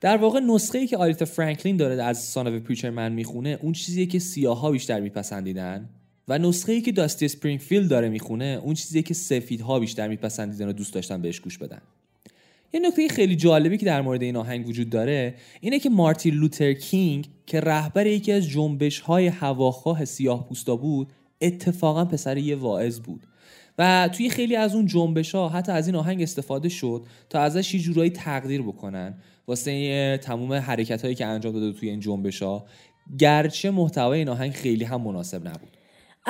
در 0.00 0.16
واقع 0.16 0.40
نسخه 0.40 0.78
ای 0.78 0.86
که 0.86 0.96
آریتا 0.96 1.24
فرانکلین 1.24 1.76
داره 1.76 2.02
از 2.02 2.18
Son 2.18 2.60
Preacher 2.60 2.90
Man 2.90 3.12
می‌خونه 3.12 3.58
اون 3.62 3.72
چیزیه 3.72 4.06
که 4.06 4.18
سیاها 4.18 4.70
بیشتر 4.70 5.00
میپسندیدن. 5.00 5.88
و 6.28 6.38
نسخه 6.38 6.72
ای 6.72 6.80
که 6.80 6.92
داستی 6.92 7.24
اسپرینگفیلد 7.24 7.88
داره 7.88 8.08
می‌خونه 8.08 8.60
اون 8.64 8.74
چیزیه 8.74 9.02
که 9.02 9.14
سفیدها 9.14 9.80
بیشتر 9.80 10.08
میپسندیدن 10.08 10.68
و 10.68 10.72
دوست 10.72 10.94
داشتن 10.94 11.22
بهش 11.22 11.40
گوش 11.40 11.58
بدن. 11.58 11.80
یه 12.72 12.80
نکته 12.80 13.08
خیلی 13.08 13.36
جالبی 13.36 13.78
که 13.78 13.86
در 13.86 14.00
مورد 14.00 14.22
این 14.22 14.36
آهنگ 14.36 14.68
وجود 14.68 14.90
داره 14.90 15.34
اینه 15.60 15.78
که 15.78 15.90
مارتین 15.90 16.34
لوتر 16.34 16.72
کینگ 16.72 17.28
که 17.46 17.60
رهبر 17.60 18.06
یکی 18.06 18.32
از 18.32 18.48
جنبش 18.48 19.00
های 19.00 19.26
هواخواه 19.26 20.04
سیاه 20.04 20.48
پوستا 20.48 20.76
بود 20.76 21.12
اتفاقا 21.40 22.04
پسر 22.04 22.38
یه 22.38 22.56
واعظ 22.56 23.00
بود. 23.00 23.26
و 23.78 24.08
توی 24.12 24.30
خیلی 24.30 24.56
از 24.56 24.74
اون 24.74 24.86
جنبش 24.86 25.34
ها 25.34 25.48
حتی 25.48 25.72
از 25.72 25.86
این 25.86 25.96
آهنگ 25.96 26.22
استفاده 26.22 26.68
شد 26.68 27.02
تا 27.30 27.40
ازش 27.40 27.74
یه 27.74 27.80
جورایی 27.80 28.10
تقدیر 28.10 28.62
بکنن. 28.62 29.14
واسه 29.46 30.18
تموم 30.22 30.52
حرکت 30.52 31.02
هایی 31.02 31.14
که 31.14 31.26
انجام 31.26 31.52
داده 31.52 31.72
توی 31.72 31.90
این 31.90 32.00
جنبش 32.00 32.42
ها 32.42 32.66
گرچه 33.18 33.70
محتوای 33.70 34.18
این 34.18 34.28
آهنگ 34.28 34.52
خیلی 34.52 34.84
هم 34.84 35.00
مناسب 35.02 35.48
نبود. 35.48 35.77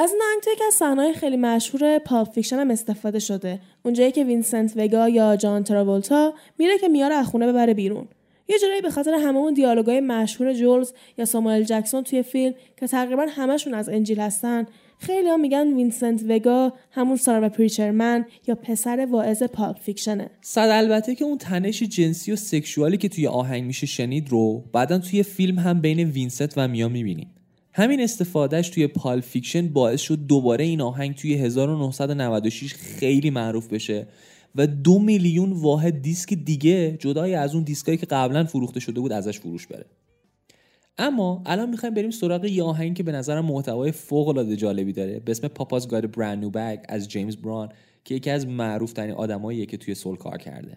از 0.00 0.10
آهنگ 0.10 0.42
تو 0.42 0.50
یکی 0.50 0.64
از 0.64 1.16
خیلی 1.20 1.36
مشهور 1.36 1.98
Pulp 1.98 2.32
Fiction 2.32 2.58
هم 2.58 2.70
استفاده 2.70 3.18
شده. 3.18 3.60
اونجایی 3.84 4.12
که 4.12 4.24
وینسنت 4.24 4.72
وگا 4.76 5.08
یا 5.08 5.36
جان 5.36 5.64
تراولتا 5.64 6.34
میره 6.58 6.78
که 6.78 6.88
میاره 6.88 7.14
از 7.14 7.26
خونه 7.26 7.46
ببره 7.46 7.74
بیرون. 7.74 8.08
یه 8.48 8.58
جورایی 8.58 8.80
به 8.80 8.90
خاطر 8.90 9.14
همه 9.14 9.38
اون 9.38 9.54
دیالوگای 9.54 10.00
مشهور 10.00 10.52
جولز 10.52 10.92
یا 11.18 11.24
ساموئل 11.24 11.62
جکسون 11.62 12.04
توی 12.04 12.22
فیلم 12.22 12.54
که 12.76 12.86
تقریبا 12.86 13.26
همشون 13.28 13.74
از 13.74 13.88
انجیل 13.88 14.20
هستن 14.20 14.66
خیلی 14.98 15.28
هم 15.28 15.40
میگن 15.40 15.74
وینسنت 15.74 16.20
وگا 16.28 16.72
همون 16.90 17.16
Son 17.16 17.48
of 17.48 17.59
a 17.59 17.64
Preacher 17.64 18.08
Man 18.08 18.24
یا 18.46 18.54
پسر 18.54 19.06
واعظ 19.10 19.42
Pulp 19.42 19.78
Fiction 19.78 20.19
ه. 20.19 20.30
صد 20.40 20.68
البته 20.72 21.14
که 21.14 21.24
اون 21.24 21.38
تنش 21.38 21.82
جنسی 21.82 22.32
و 22.32 22.36
sexual 22.36 22.88
ی 22.88 22.96
که 22.96 23.08
توی 23.08 23.26
آهنگ 23.26 23.64
میشه 23.64 23.86
شنید 23.86 24.28
رو 24.28 24.64
بعدا 24.72 24.98
توی 24.98 25.22
فیلم 25.22 25.58
هم 25.58 25.80
بین 25.80 26.10
وینسنت 26.10 26.54
و 26.58 26.68
میا 26.68 26.88
می‌بینیم. 26.88 27.30
همین 27.78 28.00
استفادهش 28.00 28.68
توی 28.68 28.86
Pulp 28.86 29.20
Fiction 29.20 29.68
باعث 29.68 30.00
شد 30.00 30.18
دوباره 30.26 30.64
این 30.64 30.80
آهنگ 30.80 31.14
توی 31.14 31.34
1996 31.34 32.74
خیلی 32.74 33.30
معروف 33.30 33.68
بشه 33.68 34.06
و 34.54 34.66
دو 34.66 34.98
میلیون 34.98 35.52
واحد 35.52 36.02
دیسک 36.02 36.34
دیگه 36.34 36.96
جدای 37.00 37.34
از 37.34 37.54
اون 37.54 37.64
دیسکایی 37.64 37.98
که 37.98 38.06
قبلا 38.06 38.44
فروخته 38.44 38.80
شده 38.80 39.00
بود 39.00 39.12
ازش 39.12 39.38
فروش 39.38 39.66
بره. 39.66 39.84
اما 40.98 41.42
الان 41.46 41.70
می‌خوایم 41.70 41.94
بریم 41.94 42.10
سراغ 42.10 42.44
یه 42.44 42.62
آهنگی 42.62 42.94
که 42.94 43.02
به 43.02 43.12
نظرم 43.12 43.44
محتوای 43.44 43.92
فوق 43.92 44.28
العاده 44.28 44.56
جالبی 44.56 44.92
داره. 44.92 45.20
به 45.20 45.30
اسم 45.30 45.48
پاپاز 45.48 45.88
گاد 45.88 46.16
برند 46.16 46.38
نیو 46.38 46.50
بگ 46.50 46.78
از 46.88 47.08
جیمز 47.08 47.36
بران 47.36 47.68
که 48.04 48.14
یکی 48.14 48.30
از 48.30 48.46
معروف 48.46 48.92
ترین 48.92 49.14
آدماییه 49.14 49.66
که 49.66 49.76
توی 49.76 49.94
سول 49.94 50.16
کار 50.16 50.38
کرده. 50.38 50.76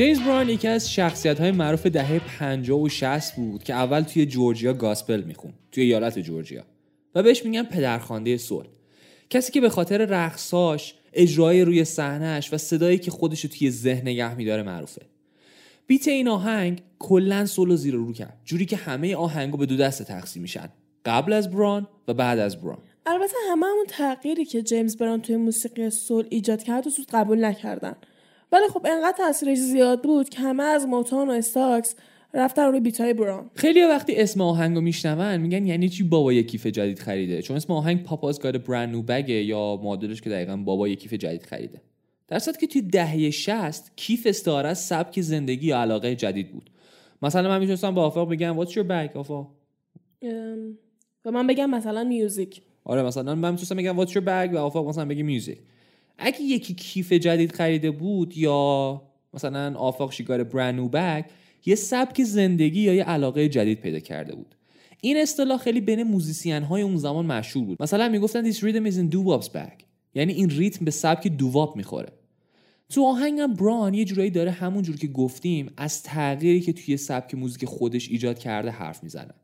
جیمز 0.00 0.20
براون 0.20 0.48
یکی 0.48 0.68
از 0.68 0.92
شخصیت 0.92 1.40
های 1.40 1.50
معروف 1.50 1.86
دهه 1.86 2.18
50 2.38 2.80
و 2.80 2.88
60 2.88 3.36
بود 3.36 3.62
که 3.62 3.74
اول 3.74 4.00
توی 4.00 4.26
جورجیا 4.26 4.72
گاسپل 4.72 5.22
میخون 5.22 5.52
توی 5.72 5.84
ایالت 5.84 6.18
جورجیا. 6.18 6.64
و 7.14 7.22
بهش 7.22 7.44
میگن 7.44 7.62
پدرخوانده 7.62 8.36
سول 8.36 8.64
کسی 9.30 9.52
که 9.52 9.60
به 9.60 9.68
خاطر 9.68 10.04
رقصاش 10.04 10.94
اجرای 11.12 11.62
روی 11.62 11.84
صحنهش 11.84 12.52
و 12.52 12.58
صدایی 12.58 12.98
که 12.98 13.10
خودش 13.10 13.44
رو 13.44 13.50
توی 13.50 13.70
ذهن 13.70 14.08
نگه 14.08 14.34
میداره 14.34 14.62
معروفه. 14.62 15.02
بیت 15.86 16.08
این 16.08 16.28
آهنگ 16.28 16.82
کلا 16.98 17.46
سولو 17.46 17.76
زیر 17.76 17.94
رو 17.94 18.12
کرد 18.12 18.40
جوری 18.44 18.66
که 18.66 18.76
همه 18.76 19.16
آهنگا 19.16 19.56
به 19.56 19.66
دو 19.66 19.76
دسته 19.76 20.04
تقسیم 20.04 20.42
میشن. 20.42 20.68
قبل 21.04 21.32
از 21.32 21.50
بران 21.50 21.86
و 22.08 22.14
بعد 22.14 22.38
از 22.38 22.60
بران. 22.60 22.78
البته 23.06 23.34
همه 23.50 23.66
همون 23.66 23.86
تغییری 23.88 24.44
که 24.44 24.62
جیمز 24.62 24.96
بران 24.96 25.22
توی 25.22 25.36
موسیقی 25.36 25.90
سول 25.90 26.26
ایجاد 26.30 26.62
کرد 26.62 26.86
و 26.86 26.90
زود 26.90 27.06
قبول 27.12 27.44
نکردن. 27.44 27.96
ولی 28.52 28.68
خب 28.68 28.86
انقدر 28.86 29.16
تاثیرش 29.16 29.58
زیاد 29.58 30.02
بود 30.02 30.28
که 30.28 30.38
همه 30.38 30.62
از 30.62 30.86
موتان 30.86 31.28
و 31.28 31.32
استاکس 31.32 31.94
رفتن 32.34 32.66
روی 32.66 32.80
بیتای 32.80 33.14
بران 33.14 33.50
خیلی 33.54 33.82
وقتی 33.82 34.16
اسم 34.16 34.40
آهنگو 34.40 34.80
میشنون 34.80 35.36
میگن 35.36 35.66
یعنی 35.66 35.88
چی 35.88 36.02
بابا 36.02 36.32
یه 36.32 36.42
کیف 36.42 36.66
جدید 36.66 36.98
خریده؟ 36.98 37.42
چون 37.42 37.56
اسم 37.56 37.72
آهنگ 37.72 38.02
پاپاز 38.02 38.40
گاد 38.40 38.64
برند 38.64 38.88
نو 38.88 39.02
بگه 39.02 39.34
یا 39.34 39.80
معادلش 39.82 40.20
که 40.20 40.30
دقیقا 40.30 40.56
بابا 40.56 40.88
یه 40.88 40.96
کیف 40.96 41.12
جدید 41.12 41.42
خریده. 41.42 41.80
در 42.28 42.38
که 42.38 42.66
توی 42.66 42.82
دهه 42.82 43.30
60 43.30 43.92
کیف 43.96 44.26
استعاره 44.26 44.68
از 44.68 44.78
سبک 44.78 45.20
زندگی 45.20 45.66
یا 45.66 45.80
علاقه 45.80 46.14
جدید 46.14 46.52
بود. 46.52 46.70
مثلا 47.22 47.48
من 47.48 47.58
می‌تونستم 47.58 47.94
با 47.94 48.06
آفاق 48.06 48.30
بگم 48.30 48.64
what's 48.64 48.70
your 48.70 48.84
bag 48.88 49.16
آفاق? 49.16 49.50
و 51.24 51.30
من 51.30 51.46
بگم 51.46 51.70
مثلا 51.70 52.04
میوزیک 52.04 52.62
آره 52.84 53.02
مثلا 53.02 53.34
من 53.34 53.50
می‌تونستم 53.50 53.76
بگم 53.76 54.04
what's 54.04 54.10
your 54.10 54.20
bag? 54.20 54.54
و 54.54 54.58
آفاق 54.58 54.88
مثلا 54.88 55.04
بگه 55.04 55.22
میوزیک 55.22 55.58
اگه 56.20 56.40
یکی 56.40 56.74
کیف 56.74 57.12
جدید 57.12 57.52
خریده 57.52 57.90
بود 57.90 58.36
یا 58.36 59.02
مثلا 59.34 59.78
آفاق 59.78 60.12
she 60.12 60.28
got 60.28 60.44
a 60.44 60.49
brand 60.49 60.74
new 60.74 60.88
bag 60.88 61.24
یه 61.66 61.74
سبک 61.74 62.22
زندگی 62.22 62.80
یا 62.80 62.94
یه 62.94 63.04
علاقه 63.04 63.48
جدید 63.48 63.80
پیدا 63.80 63.98
کرده 63.98 64.34
بود. 64.34 64.54
این 65.00 65.16
اصطلاح 65.16 65.58
خیلی 65.58 65.80
بین 65.80 66.02
musician 66.02 66.62
های 66.62 66.82
اون 66.82 66.96
زمان 66.96 67.26
مشهور 67.26 67.64
بود. 67.64 67.82
مثلا 67.82 68.08
می‌گفتن 68.08 68.52
this 68.52 68.56
rhythm 68.56 68.90
is 68.90 68.94
in 68.94 69.14
doo-wop's 69.14 69.48
bag 69.48 69.84
یعنی 70.14 70.32
این 70.32 70.50
ریتم 70.50 70.84
به 70.84 70.90
سبک 70.90 71.28
doo-wop 71.28 71.76
می‌خوره. 71.76 72.12
تو 72.88 73.04
آهنگم 73.04 73.54
براون 73.54 73.94
یه 73.94 74.04
جورایی 74.04 74.30
داره 74.30 74.50
همون 74.50 74.82
جور 74.82 74.96
که 74.96 75.06
گفتیم 75.06 75.72
از 75.76 76.02
تغییری 76.02 76.60
که 76.60 76.72
توی 76.72 76.96
سبک 76.96 77.34
موزیک 77.34 77.64
خودش 77.64 78.08
ایجاد 78.08 78.38
کرده 78.38 78.70
حرف 78.70 79.02
می‌زنه. 79.02 79.34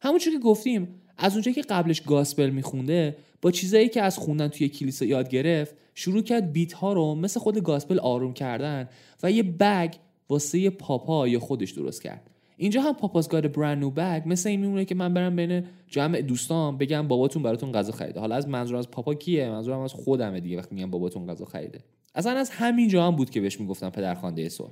همونجور 0.00 0.32
که 0.32 0.38
گفتیم 0.38 0.88
از 1.18 1.32
اونجایی 1.32 1.54
که 1.54 1.62
قبلش 1.62 2.00
gospel 2.00 2.50
میخونده 2.50 3.16
با 3.42 3.50
چیزایی 3.50 3.88
که 3.88 4.02
از 4.02 4.18
خوندن 4.18 4.48
توی 4.48 4.68
کلیسا 4.68 5.04
یاد 5.04 5.28
گرفت 5.28 5.74
شروع 5.94 6.22
کرد 6.22 6.52
بیت 6.52 6.72
ها 6.72 6.92
رو 6.92 7.14
مثل 7.14 7.40
خود 7.40 7.62
گاسپل 7.62 7.98
آروم 7.98 8.32
کردن 8.32 8.88
و 9.22 9.30
یه 9.30 9.42
بگ 9.42 9.94
واسه 10.28 10.70
پاپا 10.70 11.28
یا 11.28 11.40
خودش 11.40 11.70
درست 11.70 12.02
کرد. 12.02 12.30
اینجا 12.56 12.82
هم 12.82 12.92
پاپاز 12.94 13.28
گاد 13.28 13.52
برند 13.52 13.78
نو 13.78 13.90
بگ 13.90 14.22
مثل 14.26 14.48
این 14.48 14.60
میمونه 14.60 14.84
که 14.84 14.94
من 14.94 15.14
برم 15.14 15.36
بین 15.36 15.64
جمع 15.88 16.20
دوستان 16.20 16.78
بگم 16.78 17.08
باباتون 17.08 17.42
براتون 17.42 17.72
غذا 17.72 17.92
خریده. 17.92 18.20
حالا 18.20 18.34
از 18.34 18.48
منظورم 18.48 18.78
از 18.78 18.90
پاپا 18.90 19.14
کیه؟ 19.14 19.50
منظورم 19.50 19.80
از 19.80 19.92
خودمه 19.92 20.40
دیگه 20.40 20.58
وقتی 20.58 20.74
میگم 20.74 20.90
باباتون 20.90 21.26
غذا 21.26 21.44
خریده. 21.44 21.80
اصلا 22.14 22.32
از 22.32 22.50
همین 22.50 22.88
جا 22.88 23.06
هم 23.06 23.16
بود 23.16 23.30
که 23.30 23.40
بهش 23.40 23.60
می‌گفتن 23.60 23.90
پدرخوانده 23.90 24.48
سول 24.48 24.70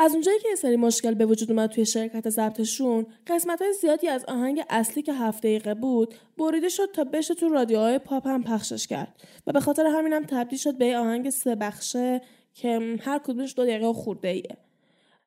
از 0.00 0.12
اونجایی 0.12 0.38
که 0.38 0.48
یه 0.48 0.54
سری 0.54 0.76
مشکل 0.76 1.14
به 1.14 1.26
وجود 1.26 1.50
اومد 1.50 1.70
توی 1.70 1.86
شرکت 1.86 2.28
ضبطشون 2.28 3.06
قسمت 3.26 3.62
های 3.62 3.72
زیادی 3.72 4.08
از 4.08 4.24
آهنگ 4.24 4.62
اصلی 4.70 5.02
که 5.02 5.12
هفت 5.12 5.38
دقیقه 5.38 5.74
بود 5.74 6.14
بریده 6.38 6.68
شد 6.68 6.90
تا 6.92 7.04
بشه 7.04 7.34
تو 7.34 7.48
رادیوهای 7.48 7.98
پاپ 7.98 8.26
هم 8.26 8.44
پخشش 8.44 8.86
کرد. 8.86 9.14
و 9.46 9.52
به 9.52 9.60
خاطر 9.60 9.86
همین 9.86 10.12
هم 10.12 10.24
تبدیل 10.24 10.58
شد 10.58 10.78
به 10.78 10.98
آهنگ 10.98 11.30
سه 11.30 11.54
بخشه 11.54 12.20
که 12.54 12.96
هر 13.00 13.18
کدومش 13.18 13.54
دو 13.56 13.64
دقیقه 13.64 13.92
خورده 13.92 14.28
ایه 14.28 14.56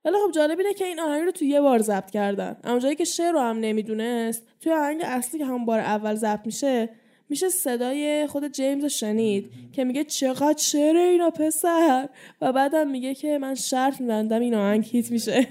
ولی 0.05 0.15
خب 0.25 0.31
جالب 0.31 0.59
اینه 0.59 0.73
که 0.73 0.85
این 0.85 0.99
آهنگ 0.99 1.23
رو 1.23 1.31
توی 1.31 1.47
یه 1.47 1.61
بار 1.61 1.79
ضبط 1.81 2.11
کردن. 2.11 2.57
اما 2.63 2.79
جایی 2.79 2.95
که 2.95 3.03
شعر 3.03 3.31
رو 3.31 3.39
هم 3.39 3.59
نمی‌دونست 3.59 4.43
توی 4.61 4.71
آهنگ 4.71 5.01
اصلی 5.03 5.39
که 5.39 5.45
همون 5.45 5.65
بار 5.65 5.79
اول 5.79 6.15
ضبط 6.15 6.45
میشه 6.45 6.89
میشه 7.31 7.49
صدای 7.49 8.27
خود 8.27 8.47
جیمز 8.47 8.85
شنید 8.85 9.51
که 9.73 9.83
میگه 9.83 10.03
چقدر 10.03 10.53
چرا 10.53 11.01
اینا 11.01 11.29
پسر؟ 11.29 12.09
و 12.41 12.53
بعدم 12.53 12.87
میگه 12.91 13.15
که 13.15 13.37
من 13.37 13.55
شرط 13.55 14.01
میبندم 14.01 14.39
این 14.39 14.53
آهنگ 14.53 14.85
هیت 14.85 15.11
میشه. 15.11 15.47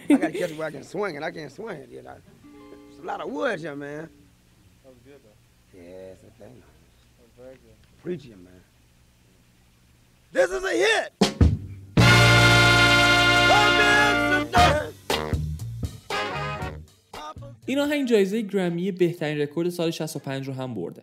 این 17.67 17.79
آهنگ 17.79 18.09
جایزه 18.09 18.41
گرمی 18.43 18.93
بهترین 18.93 19.39
رکورد 19.39 19.69
سال 19.69 19.91
65 19.91 20.49
رو 20.49 20.55
هم 20.55 20.75
برده. 20.75 21.03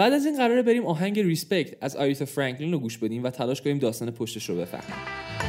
بعد 0.00 0.12
از 0.12 0.26
این 0.26 0.36
قراره 0.36 0.62
بریم 0.62 0.86
آهنگ 0.86 1.20
ریسپکت 1.20 1.74
از 1.80 1.96
آریتا 1.96 2.24
فرانکلین 2.24 2.72
رو 2.72 2.78
گوش 2.78 2.98
بدیم 2.98 3.24
و 3.24 3.30
تلاش 3.30 3.62
کنیم 3.62 3.78
داستان 3.78 4.10
پشتش 4.10 4.48
رو 4.48 4.56
بفهمیم. 4.56 5.39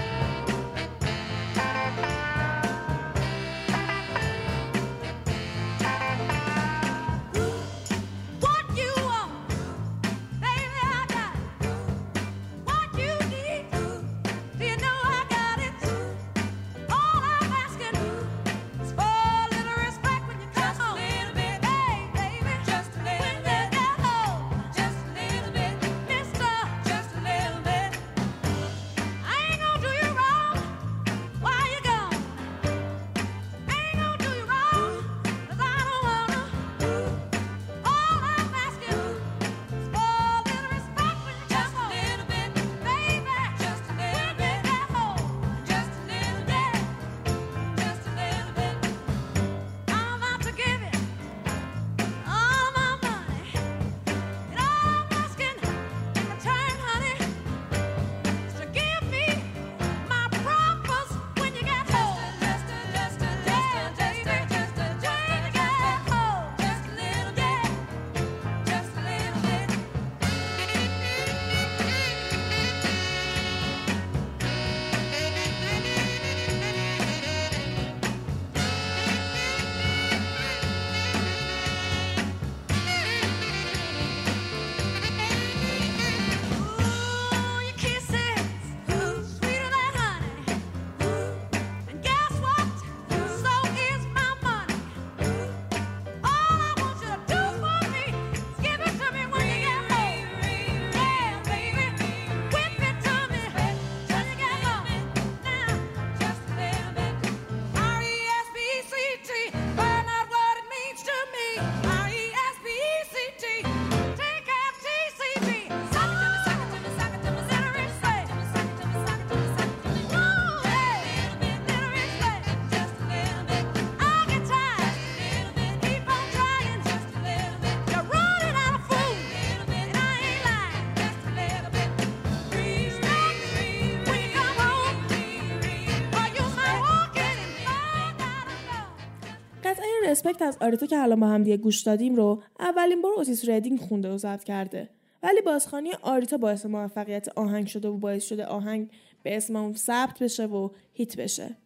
Respect 140.22 140.42
از 140.42 140.58
آریتا 140.62 140.86
که 140.86 140.98
الان 140.98 141.20
با 141.20 141.28
هم 141.28 141.44
دیگه 141.44 141.58
گوش 141.58 141.82
دادیم 141.82 142.16
رو 142.16 142.44
اولین 142.60 143.02
بار 143.02 143.14
اوتیس 143.18 143.46
ریدینگ 143.46 143.80
خونده 143.80 144.10
و 144.10 144.18
ضبط 144.18 144.44
کرده. 144.44 144.90
ولی 145.24 145.42
بازخوانی 145.42 145.92
آریتا 146.02 146.38
باعث 146.38 146.66
موفقیت 146.66 147.28
آهنگ 147.36 147.68
شده 147.68 147.88
و 147.88 147.98
باعث 147.98 148.24
شده 148.24 148.46
آهنگ 148.46 148.90
به 149.24 149.38
اسم 149.38 149.56
اون 149.56 149.74
ثبت 149.74 150.24
بشه 150.24 150.46
و 150.46 150.70
hit 150.94 151.18
بشه. 151.18 151.58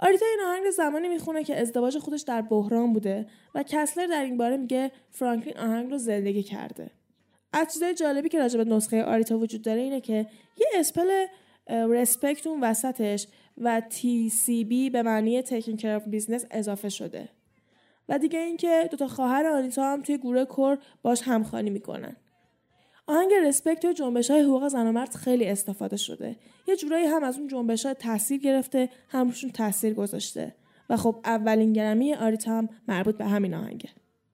آریتا 0.00 0.26
این 0.26 0.40
آهنگ 0.48 0.70
زمانی 0.70 1.08
می‌خونه 1.08 1.44
که 1.44 1.60
ازدواج 1.60 1.98
خودش 1.98 2.20
در 2.20 2.42
بحران 2.42 2.92
بوده 2.92 3.26
و 3.54 3.62
وکسلر 3.62 4.06
در 4.06 4.22
این 4.22 4.36
باره 4.36 4.56
میگه 4.56 4.92
فرانکلین 5.10 5.58
آهنگ 5.58 5.90
رو 5.90 5.98
زندگی 5.98 6.42
کرده. 6.42 6.90
از 7.52 7.72
چیزای 7.72 7.94
جالبی 7.94 8.28
که 8.28 8.38
راجع 8.38 8.64
به 8.64 8.64
نسخه 8.64 9.04
آریتا 9.04 9.38
وجود 9.38 9.62
داره 9.62 9.80
اینه 9.80 10.00
که 10.00 10.26
یه 10.58 10.66
spell 10.74 11.26
Respect 11.68 12.46
اون 12.46 12.60
وسطش 12.60 13.26
و 13.58 13.82
بی 14.46 14.90
به 14.90 15.02
معنی 15.02 15.42
taking 15.42 15.76
care 15.76 15.98
of 15.98 16.08
business 16.08 16.46
اضافه 16.50 16.88
شده. 16.88 17.28
و 18.08 18.18
دیگه 18.18 18.38
اینکه 18.38 18.88
دوتا 18.90 19.08
خواهر 19.08 19.46
آریتا 19.46 19.92
هم 19.92 20.02
توی 20.02 20.18
گروه 20.18 20.44
کر 20.44 20.78
باهاش 21.02 21.22
همخوانی 21.22 21.70
می‌کنن. 21.70 22.16
آهنگ 23.06 23.30
Respect 23.46 23.84
تو 23.84 23.92
جنبش 23.92 24.30
های 24.30 24.40
حقوق 24.40 24.68
زن 24.68 24.86
و 24.86 24.92
مرد 24.92 25.14
خیلی 25.14 25.44
استفاده 25.44 25.96
شده. 25.96 26.36
یه 26.68 26.76
جورایی 26.76 27.06
هم 27.06 27.24
از 27.24 27.38
اون 27.38 27.48
جنبش 27.48 27.86
ها 27.86 27.94
تاثیر 27.94 28.40
گرفته 28.40 28.88
هم 29.08 29.26
روشون 29.26 29.50
تاثیر 29.50 29.94
گذاشته. 29.94 30.54
و 30.90 30.96
خب 30.96 31.16
اولین 31.24 31.72
گرمی 31.72 32.14
آریتا 32.14 32.50
هم 32.50 32.68
مربوط 32.88 33.16
به 33.16 33.24
همین 33.24 33.54
آهنگه 33.54 33.88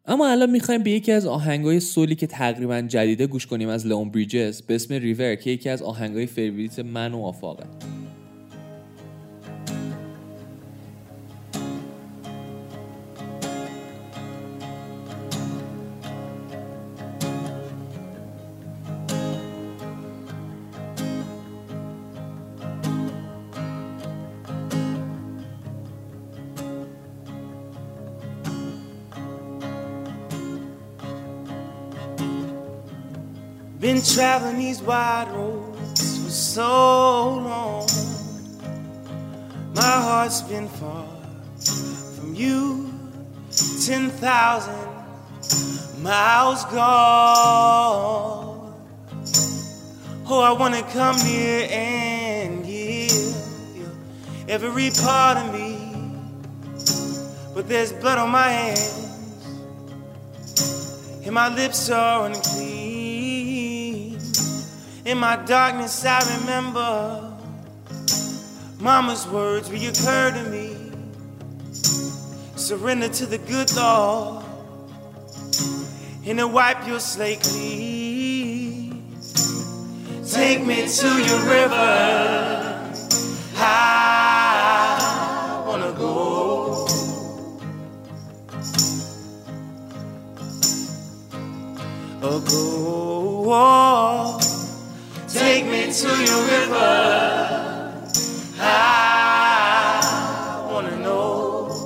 اما 0.06 0.28
الان 0.28 0.50
می‌خوایم 0.50 0.82
به 0.82 0.90
یکی 0.90 1.12
از 1.12 1.26
آهنگای 1.26 1.80
soul 1.80 2.08
ی 2.08 2.14
که 2.14 2.26
تقریبا 2.26 2.80
جدیده 2.80 3.26
گوش 3.26 3.46
کنیم 3.46 3.68
از 3.68 3.86
لئون 3.86 4.10
بریجز 4.10 4.62
به 4.62 4.74
اسم 4.74 4.94
ریور 4.94 5.34
که 5.34 5.50
یکی 5.50 5.68
از 5.68 5.82
آهنگای 5.82 6.26
favorite 6.26 6.78
من 6.78 7.12
و 7.12 7.22
آفاقه. 7.22 7.64
Been 33.90 34.02
traveling 34.02 34.58
these 34.58 34.80
wide 34.80 35.28
roads 35.32 36.18
for 36.22 36.30
so 36.30 37.34
long. 37.42 37.88
My 39.74 39.82
heart's 39.82 40.42
been 40.42 40.68
far 40.68 41.08
from 42.14 42.32
you, 42.36 42.88
10,000 43.84 44.74
miles 46.04 46.64
gone. 46.66 46.80
Oh, 50.28 50.40
I 50.40 50.52
wanna 50.52 50.84
come 50.92 51.16
near 51.24 51.66
and 51.68 52.64
give 52.64 53.10
you 53.74 53.90
every 54.48 54.90
part 55.02 55.36
of 55.36 55.52
me. 55.52 55.76
But 57.54 57.66
there's 57.68 57.92
blood 57.94 58.18
on 58.18 58.30
my 58.30 58.50
hands, 58.50 59.08
and 61.24 61.34
my 61.34 61.48
lips 61.52 61.90
are 61.90 62.26
unclean. 62.26 62.79
In 65.10 65.18
my 65.18 65.34
darkness, 65.44 66.06
I 66.06 66.20
remember 66.38 67.36
Mama's 68.78 69.26
words 69.26 69.68
reoccur 69.68 70.32
to 70.32 70.50
me. 70.50 70.76
Surrender 72.54 73.08
to 73.08 73.26
the 73.26 73.38
good 73.38 73.74
Lord, 73.74 74.44
and 76.24 76.38
to 76.38 76.46
wipe 76.46 76.86
your 76.86 77.00
slate 77.00 77.40
clean. 77.40 79.02
Take 80.30 80.64
me 80.64 80.86
to 80.86 81.08
your 81.08 81.44
river. 81.44 82.92
I 83.56 85.64
wanna 85.66 85.90
go. 85.90 86.86
Oh, 92.22 92.40
go. 92.48 94.39
Take 95.32 95.64
me 95.66 95.92
to 95.92 96.08
your 96.08 96.42
river. 96.42 97.94
I 98.58 100.00
wanna 100.68 100.96
know. 100.96 101.84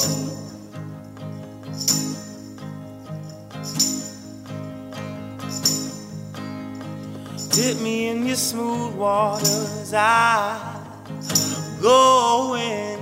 Dip 7.53 7.81
me 7.81 8.09
in 8.09 8.27
your 8.27 8.37
smooth 8.37 8.95
waters. 8.95 9.93
I 9.93 10.81
go 11.83 12.55
in 12.57 12.99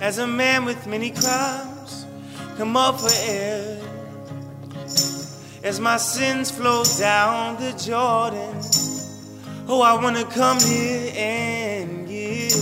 as 0.00 0.16
a 0.16 0.26
man 0.26 0.64
with 0.64 0.86
many 0.86 1.10
crimes. 1.10 2.06
Come 2.56 2.74
up 2.76 2.98
for 3.00 3.10
air 3.24 3.78
as 5.62 5.78
my 5.78 5.98
sins 5.98 6.50
flow 6.50 6.84
down 6.98 7.56
the 7.60 7.72
Jordan. 7.72 8.91
Oh, 9.68 9.80
I 9.80 9.94
wanna 9.94 10.24
come 10.24 10.58
here 10.60 11.12
and 11.16 12.08
give 12.08 12.52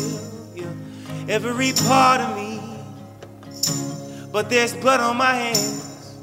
you 0.54 0.68
every 1.28 1.72
part 1.88 2.20
of 2.20 2.36
me. 2.36 2.60
But 4.30 4.50
there's 4.50 4.74
blood 4.76 5.00
on 5.00 5.16
my 5.16 5.34
hands, 5.34 6.14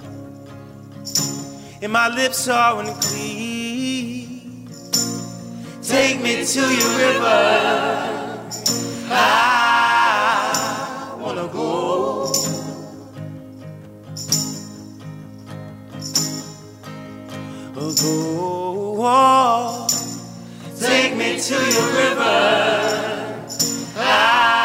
and 1.81 1.91
my 1.91 2.07
lips 2.07 2.47
are 2.47 2.79
unclean. 2.79 4.69
Take 5.81 6.21
me 6.21 6.45
to 6.45 6.61
your 6.61 6.97
river. 6.97 8.45
I 9.09 11.15
wanna 11.19 11.47
go. 11.47 12.31
Oh, 17.79 17.93
go. 17.93 19.86
Take 20.79 21.15
me 21.15 21.39
to 21.39 21.53
your 21.53 21.87
river. 21.93 23.43
I 23.97 24.56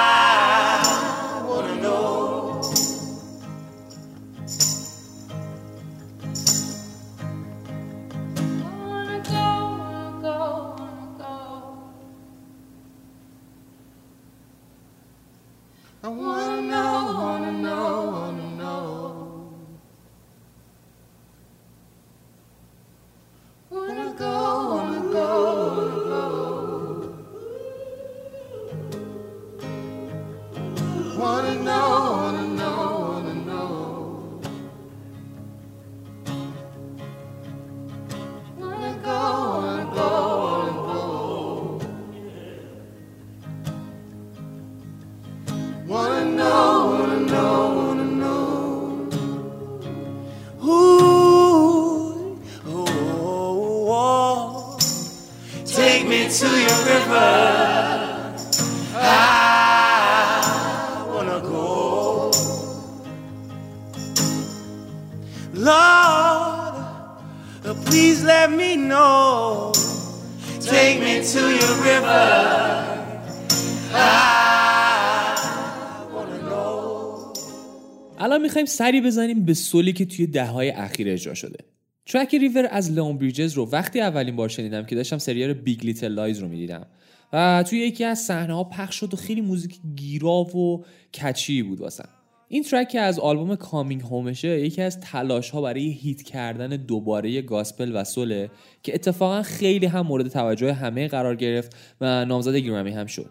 الان 78.22 78.42
می‌خوایم 78.42 78.66
سری 78.66 79.00
بزنیم 79.00 79.44
به 79.44 79.54
soul 79.54 79.85
ی 79.85 79.92
که 79.92 80.04
توی 80.04 80.26
دههای 80.26 80.70
اخیر 80.70 81.08
اجرا 81.08 81.34
شده. 81.34 81.58
track 82.06 82.34
River 82.34 82.68
از 82.70 82.90
لئون 82.90 83.18
بریجز 83.18 83.52
رو 83.52 83.70
وقتی 83.70 84.00
اولین 84.00 84.36
بار 84.36 84.48
شنیدم 84.48 84.84
که 84.84 84.94
داشتم 84.94 85.18
سریال 85.18 85.52
Big 85.52 85.84
Little 85.84 86.12
Lies 86.12 86.38
رو 86.38 86.48
می‌دیدم. 86.48 86.86
و 87.32 87.64
توی 87.68 87.78
یکی 87.78 88.04
از 88.04 88.18
صحنه 88.18 88.54
ها 88.54 88.64
پخش 88.64 89.00
شد 89.00 89.14
و 89.14 89.16
خیلی 89.16 89.40
موزیک 89.40 89.78
گیرا 89.96 90.40
و 90.40 90.84
catchy 91.14 91.62
بود 91.62 91.80
واسم. 91.80 92.08
این 92.48 92.62
track 92.62 92.88
که 92.88 93.00
از 93.00 93.18
آلبوم 93.18 93.56
Coming 93.56 94.00
Home 94.00 94.35
شه 94.35 94.60
یکی 94.60 94.82
از 94.82 95.00
تلاش 95.00 95.50
ها 95.50 95.60
برای 95.60 95.90
hit 95.90 96.22
کردن 96.22 96.68
دوباره 96.68 97.42
gospel 97.42 97.92
و 97.94 98.04
soul 98.04 98.41
ه 98.41 98.50
که 98.82 98.94
اتفاقا 98.94 99.42
خیلی 99.42 99.86
هم 99.86 100.06
مورد 100.06 100.28
توجه 100.28 100.72
همه 100.72 101.08
قرار 101.08 101.36
گرفت 101.36 101.76
و 102.00 102.24
نامزد 102.24 102.56
گرمی 102.56 102.90
هم 102.90 103.06
شد. 103.06 103.30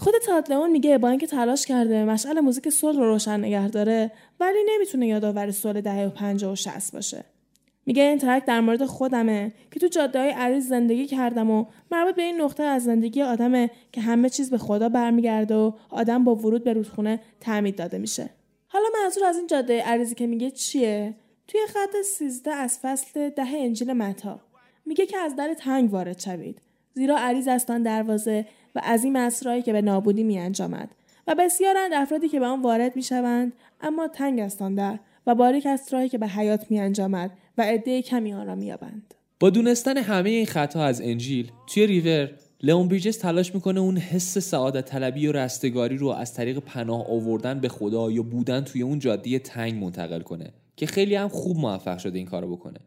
خود 0.00 0.14
تادلئون 0.26 0.70
میگه 0.70 0.98
با 0.98 1.08
اینکه 1.08 1.26
تلاش 1.26 1.66
کرده 1.66 2.04
مشعل 2.04 2.40
موزیک 2.40 2.68
سول 2.68 2.96
رو 2.96 3.04
روشن 3.04 3.40
نگه 3.40 3.68
داره 3.68 4.12
ولی 4.40 4.58
نمی‌تونه 4.68 5.06
یادآور 5.06 5.50
سول 5.50 5.80
دهه 5.80 6.06
و 6.06 6.10
50 6.10 6.52
و 6.52 6.56
60 6.56 6.92
باشه. 6.92 7.24
میگه 7.86 8.02
این 8.02 8.18
ترک 8.18 8.44
در 8.44 8.60
مورد 8.60 8.84
خودمه 8.84 9.52
که 9.70 9.80
تو 9.80 9.86
جاده 9.86 10.18
های 10.18 10.30
عریض 10.30 10.68
زندگی 10.68 11.06
کردم 11.06 11.50
و 11.50 11.66
مربوط 11.90 12.14
به 12.14 12.22
این 12.22 12.40
نقطه 12.40 12.62
از 12.62 12.84
زندگی 12.84 13.22
آدمه 13.22 13.70
که 13.92 14.00
همه 14.00 14.28
چیز 14.28 14.50
به 14.50 14.58
خدا 14.58 14.88
برمیگرده 14.88 15.54
و 15.54 15.72
آدم 15.90 16.24
با 16.24 16.34
ورود 16.34 16.64
به 16.64 16.72
رودخونه 16.72 17.20
تعمید 17.40 17.76
داده 17.76 17.98
میشه. 17.98 18.30
حالا 18.68 18.86
منظور 19.02 19.24
از 19.24 19.36
این 19.36 19.46
جاده 19.46 19.82
عریضی 19.82 20.14
که 20.14 20.26
میگه 20.26 20.50
چیه؟ 20.50 21.14
توی 21.48 21.60
خط 21.68 21.96
13 22.04 22.50
از 22.50 22.78
فصل 22.82 23.30
ده 23.30 23.48
انجیل 23.54 23.92
متا. 23.92 24.40
میگه 24.86 25.06
که 25.06 25.18
از 25.18 25.36
در 25.36 25.54
تنگ 25.54 25.92
وارد 25.92 26.20
شوید. 26.20 26.60
زیرا 26.94 27.18
عریض 27.18 27.48
است 27.48 27.70
آن 27.70 27.82
دروازه 27.82 28.46
از 28.82 29.04
این 29.04 29.16
مسرایی 29.16 29.62
که 29.62 29.72
به 29.72 29.82
نابودی 29.82 30.22
می 30.22 30.38
انجامد 30.38 30.88
و 31.26 31.34
بسیارند 31.38 31.94
افرادی 31.94 32.28
که 32.28 32.40
به 32.40 32.46
آن 32.46 32.62
وارد 32.62 32.96
می 32.96 33.02
شوند 33.02 33.52
اما 33.80 34.08
تنگ 34.08 34.40
است 34.40 34.62
در 34.62 34.98
و 35.26 35.34
باریک 35.34 35.66
است 35.66 35.94
راهی 35.94 36.08
که 36.08 36.18
به 36.18 36.26
حیات 36.26 36.70
می 36.70 36.80
انجامد 36.80 37.30
و 37.58 37.62
عده 37.62 38.02
کمی 38.02 38.34
آن 38.34 38.46
را 38.46 38.54
می 38.54 38.66
یابند. 38.66 39.14
با 39.40 39.50
دونستن 39.50 39.96
همه 39.96 40.30
این 40.30 40.46
خطا 40.46 40.84
از 40.84 41.00
انجیل 41.00 41.50
توی 41.66 41.86
ریور 41.86 42.30
لئون 42.62 42.88
بریجز 42.88 43.18
تلاش 43.18 43.54
می‌کنه 43.54 43.80
اون 43.80 43.96
حس 43.96 44.38
سعادت 44.38 44.84
طلبی 44.84 45.26
و 45.26 45.32
رستگاری 45.32 45.96
رو 45.96 46.08
از 46.08 46.34
طریق 46.34 46.58
پناه 46.58 47.10
آوردن 47.10 47.60
به 47.60 47.68
خدا 47.68 48.10
یا 48.10 48.22
بودن 48.22 48.64
توی 48.64 48.82
اون 48.82 48.98
جاده 48.98 49.38
تنگ 49.38 49.74
منتقل 49.74 50.20
کنه 50.20 50.52
که 50.76 50.86
خیلی 50.86 51.14
هم 51.14 51.28
خوب 51.28 51.56
موفق 51.56 51.98
شده 51.98 52.18
این 52.18 52.26
کارو 52.26 52.56
بکنه 52.56 52.78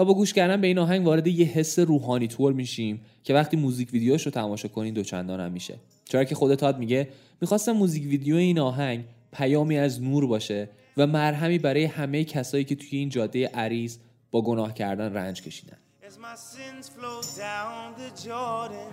و 0.00 0.04
با 0.04 0.14
گوش 0.14 0.32
کردن 0.32 0.60
به 0.60 0.66
این 0.66 0.78
آهنگ 0.78 1.06
وارد 1.06 1.26
یه 1.26 1.46
حس 1.46 1.78
روحانی 1.78 2.26
طور 2.26 2.52
میشیم 2.52 3.00
که 3.24 3.34
وقتی 3.34 3.56
موزیک 3.56 3.92
ویدیوش 3.92 4.26
رو 4.26 4.32
تماشا 4.32 4.68
کنین 4.68 4.94
دوچندان 4.94 5.40
هم 5.40 5.52
میشه 5.52 5.74
چرا 6.04 6.24
که 6.24 6.34
خود 6.34 6.54
تاد 6.54 6.78
میگه 6.78 7.08
می‌خواستم 7.40 7.72
موزیک 7.72 8.02
ویدیو 8.02 8.36
این 8.36 8.58
آهنگ 8.58 9.04
پیامی 9.32 9.78
از 9.78 10.02
نور 10.02 10.26
باشه 10.26 10.68
و 10.96 11.06
مرهمی 11.06 11.58
برای 11.58 11.84
همه 11.84 12.24
کسایی 12.24 12.64
که 12.64 12.74
توی 12.74 12.98
این 12.98 13.08
جاده 13.08 13.46
عریض 13.46 13.96
با 14.30 14.42
گناه 14.42 14.74
کردن 14.74 15.12
رنج 15.12 15.42
کشیدن 15.42 15.76
As 16.08 16.12
my 16.12 16.34
sins 16.34 16.86
flow 16.96 17.20
down 17.46 17.84
the 18.00 18.10
Jordan, 18.24 18.92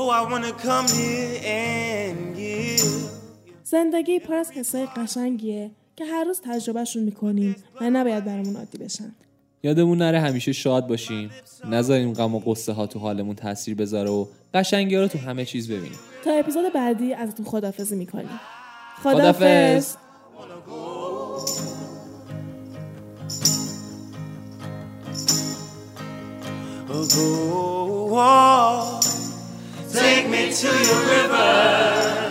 oh, 0.00 0.08
I 0.18 0.20
wanna 0.30 0.52
come 0.66 0.86
here 0.98 1.34
and 1.44 2.36
give. 2.36 3.10
زندگی 3.64 4.18
پر 4.18 4.34
از 4.34 4.50
حسای 4.50 4.86
قشنگیه 4.86 5.70
که 5.96 6.04
هر 6.04 6.24
روز 6.24 6.40
تجربهشون 6.44 7.02
می‌کنیم 7.02 7.56
و 7.80 7.90
نباید 7.90 8.24
برامون 8.24 8.56
عادی 8.56 8.78
بشن. 8.78 9.14
یادمون 9.62 9.98
نره 9.98 10.20
همیشه 10.20 10.52
شاد 10.52 10.86
باشیم 10.86 11.30
نذاریم 11.70 12.12
غم 12.12 12.34
و 12.34 12.38
قصه 12.38 12.72
ها 12.72 12.86
تو 12.86 12.98
حالمون 12.98 13.34
تاثیر 13.34 13.74
بذاره 13.74 14.10
و 14.10 14.26
قشنگی 14.54 14.94
ها 14.94 15.00
رو 15.02 15.08
تو 15.08 15.18
همه 15.18 15.44
چیز 15.44 15.70
ببینیم 15.70 15.98
تا 16.24 16.30
اپیزود 16.30 16.72
بعدی 16.72 17.14
ازتون 17.14 17.46
خدافزی 17.46 17.96
می‌کنیم. 17.96 18.40
خدافظ. 19.02 19.96
Oh, 26.92 27.06
go 27.14 28.14
on, 28.16 29.00
take 29.94 30.26
me 30.28 30.42
to 30.60 30.70
your 30.86 31.02
river. 31.12 32.29